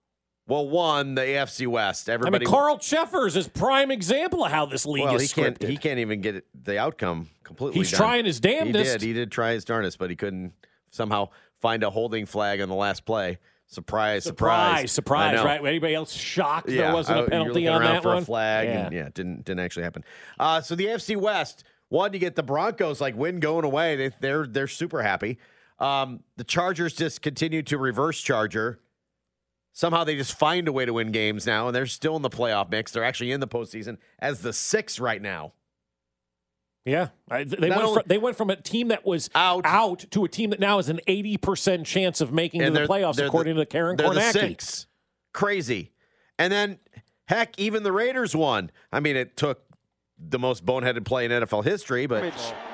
[0.48, 2.10] well, one the AFC West.
[2.10, 2.46] I Everybody.
[2.46, 5.70] mean, Carl Cheffers is prime example of how this league well, is he can't scripted.
[5.70, 7.80] he can't even get the outcome completely.
[7.80, 7.98] He's done.
[7.98, 8.92] trying his damnedest.
[8.94, 9.02] He did.
[9.02, 10.54] He did try his darndest, but he couldn't
[10.90, 11.30] somehow
[11.62, 13.38] find a holding flag on the last play.
[13.72, 14.26] Surprise!
[14.26, 15.36] surprise, Surprise!
[15.38, 15.66] surprise, right?
[15.66, 18.24] Anybody else shocked Yeah, there wasn't I- a you're penalty on that for one?
[18.24, 18.86] a flag, Yeah.
[18.86, 20.04] and yeah, it didn't didn't actually happen.
[20.40, 23.96] Uh, so the AFC West, one, you get the Broncos like win going away.
[23.96, 25.38] They, they're they're super happy.
[25.80, 28.80] Um, the Chargers just continue to reverse charger.
[29.74, 32.30] Somehow they just find a way to win games now, and they're still in the
[32.30, 32.92] playoff mix.
[32.92, 35.54] They're actually in the postseason as the six right now.
[36.84, 40.06] Yeah, I, they Not went only- from, they went from a team that was out,
[40.12, 43.28] to a team that now has an eighty percent chance of making the playoffs, they're
[43.28, 44.32] according the- to Karen they're the Kornacki.
[44.32, 44.88] six.
[45.34, 45.92] Crazy.
[46.40, 46.80] And then,
[47.28, 48.72] heck, even the Raiders won.
[48.92, 49.62] I mean, it took
[50.18, 52.24] the most boneheaded play in NFL history, but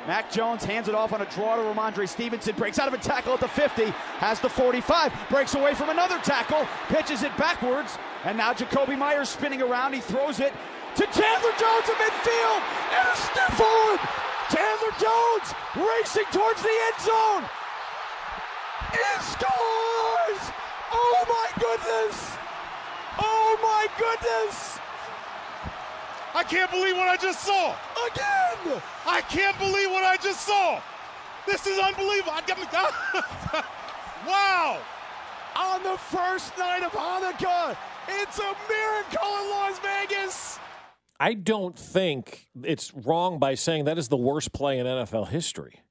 [0.08, 2.98] Mac Jones hands it off on a draw to Rhamondre Stevenson, breaks out of a
[2.98, 3.86] tackle at the 50,
[4.20, 9.30] has the 45, breaks away from another tackle, pitches it backwards, and now Jakobi Meyers
[9.30, 9.94] spinning around.
[9.94, 10.52] He throws it
[10.98, 12.62] to Chandler Jones at midfield,
[12.98, 14.00] and a stiff arm.
[14.50, 17.44] Chandler Jones racing towards the end zone.
[18.90, 20.42] He scores!
[20.92, 22.38] Oh my goodness!
[23.20, 24.80] Oh my goodness!
[26.34, 27.76] I can't believe what I just saw.
[28.10, 28.82] Again!
[29.06, 30.82] I can't believe what I just saw.
[31.46, 32.34] This is unbelievable.
[32.34, 32.66] I got me.
[34.28, 34.82] wow.
[35.56, 37.78] on the first night of Hanukkah.
[38.08, 40.60] It's a miracle in Las Vegas.
[41.20, 45.82] I don't think it's wrong by saying that is the worst play in NFL history.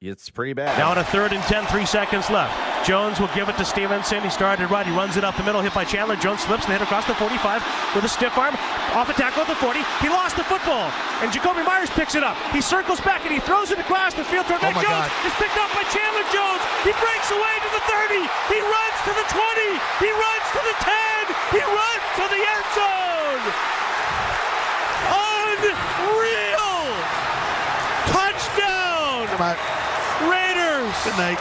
[0.00, 0.78] it's pretty bad.
[0.78, 2.54] Now on a third and 10, three seconds left.
[2.86, 4.22] Jones will give it to Stevenson.
[4.22, 4.86] He started right.
[4.86, 6.14] He runs it up the middle, hit by Chandler.
[6.14, 7.58] Jones slips and hit across the 45
[7.98, 8.54] with a stiff arm.
[8.94, 9.82] Off a tackle at the 40.
[9.98, 10.86] He lost the football.
[11.18, 12.38] And Jakobi Meyers picks it up.
[12.54, 15.10] He circles back and he throws it across the field toward Oh Mac my Jones.
[15.10, 15.26] God.
[15.26, 16.62] It's picked up by Chandler Jones.
[16.86, 18.22] He breaks away to the 30.
[18.54, 20.06] He runs to the 20.
[20.06, 21.58] He runs to the 10.
[21.58, 23.42] He runs to the end zone.
[25.10, 26.86] Unreal.
[28.14, 29.26] Touchdown.
[31.18, 31.38] Raiders.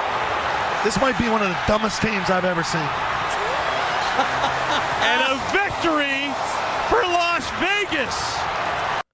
[0.84, 2.82] This might be one of the dumbest teams I've ever seen.
[5.02, 6.30] and a victory
[6.90, 8.38] for Las Vegas.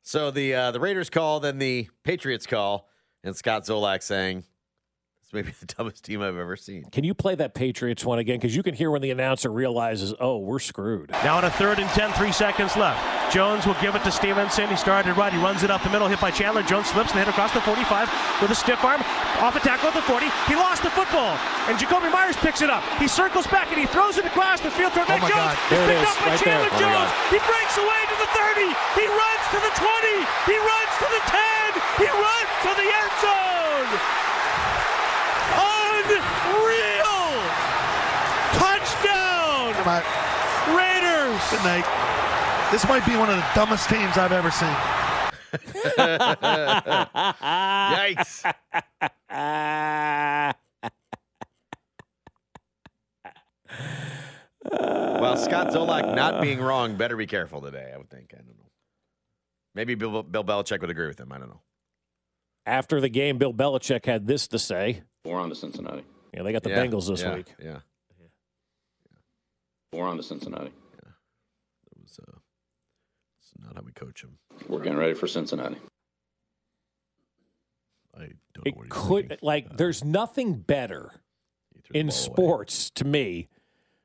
[0.01, 2.89] So the uh, the Raiders call, then the Patriots call,
[3.23, 4.43] and Scott Zolak saying,
[5.21, 8.19] "This may be the dumbest team I've ever seen." Can you play that Patriots one
[8.19, 8.37] again?
[8.37, 11.11] Because you can hear when the announcer realizes, oh, we're screwed.
[11.11, 13.33] Now on a third and 10, three seconds left.
[13.33, 14.67] Jones will give it to Stevenson.
[14.67, 15.31] He started right.
[15.31, 16.63] He runs it up the middle, hit by Chandler.
[16.63, 18.09] Jones slips and hit across the 45
[18.41, 19.01] with a stiff arm.
[19.41, 20.29] Off a tackle at the 40.
[20.45, 21.33] He lost the football.
[21.65, 22.85] And Jakobi Meyers picks it up.
[23.01, 25.57] He circles back and he throws it across the field toward Oh Mac my Jones.
[25.57, 25.57] God.
[25.73, 26.37] There it picked is, up by right.
[26.45, 27.09] Chandler Oh Jones.
[27.09, 27.33] God.
[27.33, 28.69] He breaks away to the 30.
[29.01, 30.29] He runs to the 20.
[30.45, 31.73] He runs to the 10.
[32.05, 33.89] He runs to the end zone.
[35.57, 37.33] Unreal.
[38.61, 39.73] Touchdown.
[40.77, 41.41] Raiders.
[41.49, 41.89] Good night.
[42.69, 44.69] This might be one of the dumbest teams I've ever seen.
[47.91, 48.45] Yikes.
[54.71, 58.33] well, Scott Zolak not being wrong better be careful today, I would think.
[58.33, 58.69] I don't know.
[59.73, 61.31] Maybe Bill, Bill Belichick would agree with him.
[61.31, 61.61] I don't know.
[62.65, 65.03] After the game, Bill Belichick had this to say.
[65.25, 66.03] We're on to Cincinnati.
[66.33, 67.53] Yeah, they got the Yeah, Bengals this yeah, week.
[67.61, 67.79] Yeah.
[69.93, 70.71] We're on to Cincinnati.
[70.93, 71.11] Yeah.
[71.91, 72.37] It was, uh,
[73.39, 74.37] it's not how we coach him.
[74.67, 75.77] We're getting ready for Cincinnati.
[78.15, 81.11] I don't It could like there's nothing better
[81.93, 83.49] in sports to me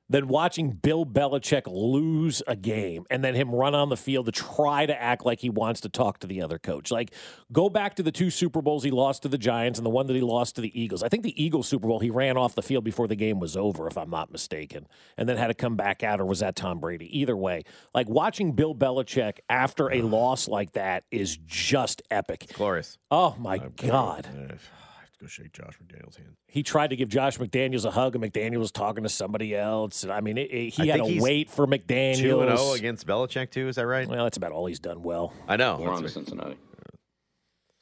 [0.09, 4.33] than watching Bill Belichick lose a game and then him run on the field to
[4.33, 6.91] try to act like he wants to talk to the other coach.
[6.91, 7.13] Like
[7.53, 10.07] go back to the two Super Bowls he lost to the Giants and the one
[10.07, 11.03] that he lost to the Eagles.
[11.03, 13.57] I think the Eagles Super Bowl he ran off the field before the game was
[13.57, 14.87] over if I'm not mistaken
[15.17, 17.19] and then had to come back out or was that Tom Brady?
[17.19, 22.47] Either way, like watching Bill Belichick after a loss like that is just epic.
[22.55, 22.99] Glorious.
[23.11, 24.29] Oh my god.
[24.33, 24.71] I have
[25.19, 26.37] to go shake Josh McDaniel's hand.
[26.49, 30.03] He tried to give Josh McDaniels a hug, and McDaniel was talking to somebody else.
[30.03, 32.19] And I mean, it, it- he I had to wait for McDaniels.
[32.19, 33.69] Two and zero against Belichick too.
[33.69, 34.09] Is that right?
[34.09, 35.33] Well, that's about all he's done well.
[35.49, 35.77] I know.
[35.81, 36.09] We're That's on to.
[36.09, 36.57] Cincinnati.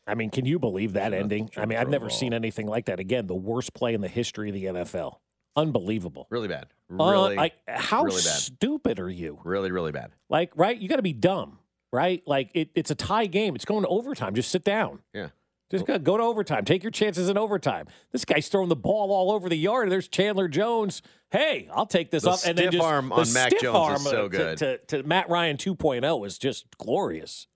[0.06, 1.48] I mean, can you believe that ending?
[1.56, 3.00] I mean, I've never the seen anything like that.
[3.00, 5.16] Again, the worst play in the history of the NFL.
[5.56, 6.26] Unbelievable.
[6.30, 6.66] Really bad.
[6.92, 8.22] Uh, Really, like, how really bad.
[8.38, 9.40] stupid are you?
[9.44, 10.10] Really, really bad.
[10.28, 10.76] Like, right?
[10.76, 11.58] You got to be dumb,
[11.92, 12.22] right?
[12.26, 13.54] Like, it, it's a tie game.
[13.54, 14.34] It's going to overtime.
[14.34, 14.98] Just sit down.
[15.14, 15.28] Yeah.
[15.70, 16.64] Just go, go to overtime.
[16.64, 17.86] Take your chances in overtime.
[18.12, 19.90] This guy's throwing the ball all over the yard.
[19.90, 21.02] There's Chandler Jones.
[21.30, 22.40] Hey, I'll take this The up.
[22.46, 24.58] And then stiff just arm the on Mac stiff Jones is arm, so good.
[24.58, 27.48] To, to, to Matt Ryan 2.0 is just glorious.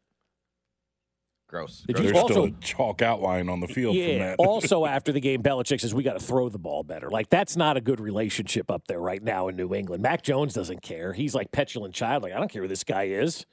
[1.48, 1.84] Gross.
[1.86, 4.18] Did There's you still also a chalk outline on the field from yeah.
[4.18, 4.36] that.
[4.38, 7.09] also, after the game, Belichick says we got to throw the ball better.
[7.11, 10.02] Like that's not a good relationship up there right now in New England.
[10.02, 11.14] Mac Jones doesn't care.
[11.14, 12.22] He's like petulant child.
[12.22, 13.46] Like I don't care who this guy is.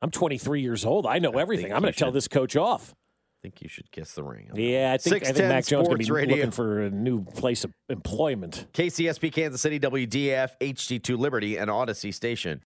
[0.00, 1.06] I'm 23 years old.
[1.06, 1.72] I know everything.
[1.72, 2.94] I'm going to tell this coach off.
[3.38, 4.50] I think you should kiss the ring.
[4.54, 6.36] Yeah, I think, I think 610 Mac Jones going to be Radio.
[6.36, 8.66] looking for a new place of employment.
[8.72, 12.64] KCSP Kansas City, WDF, HD2 Liberty, and Audacy Station.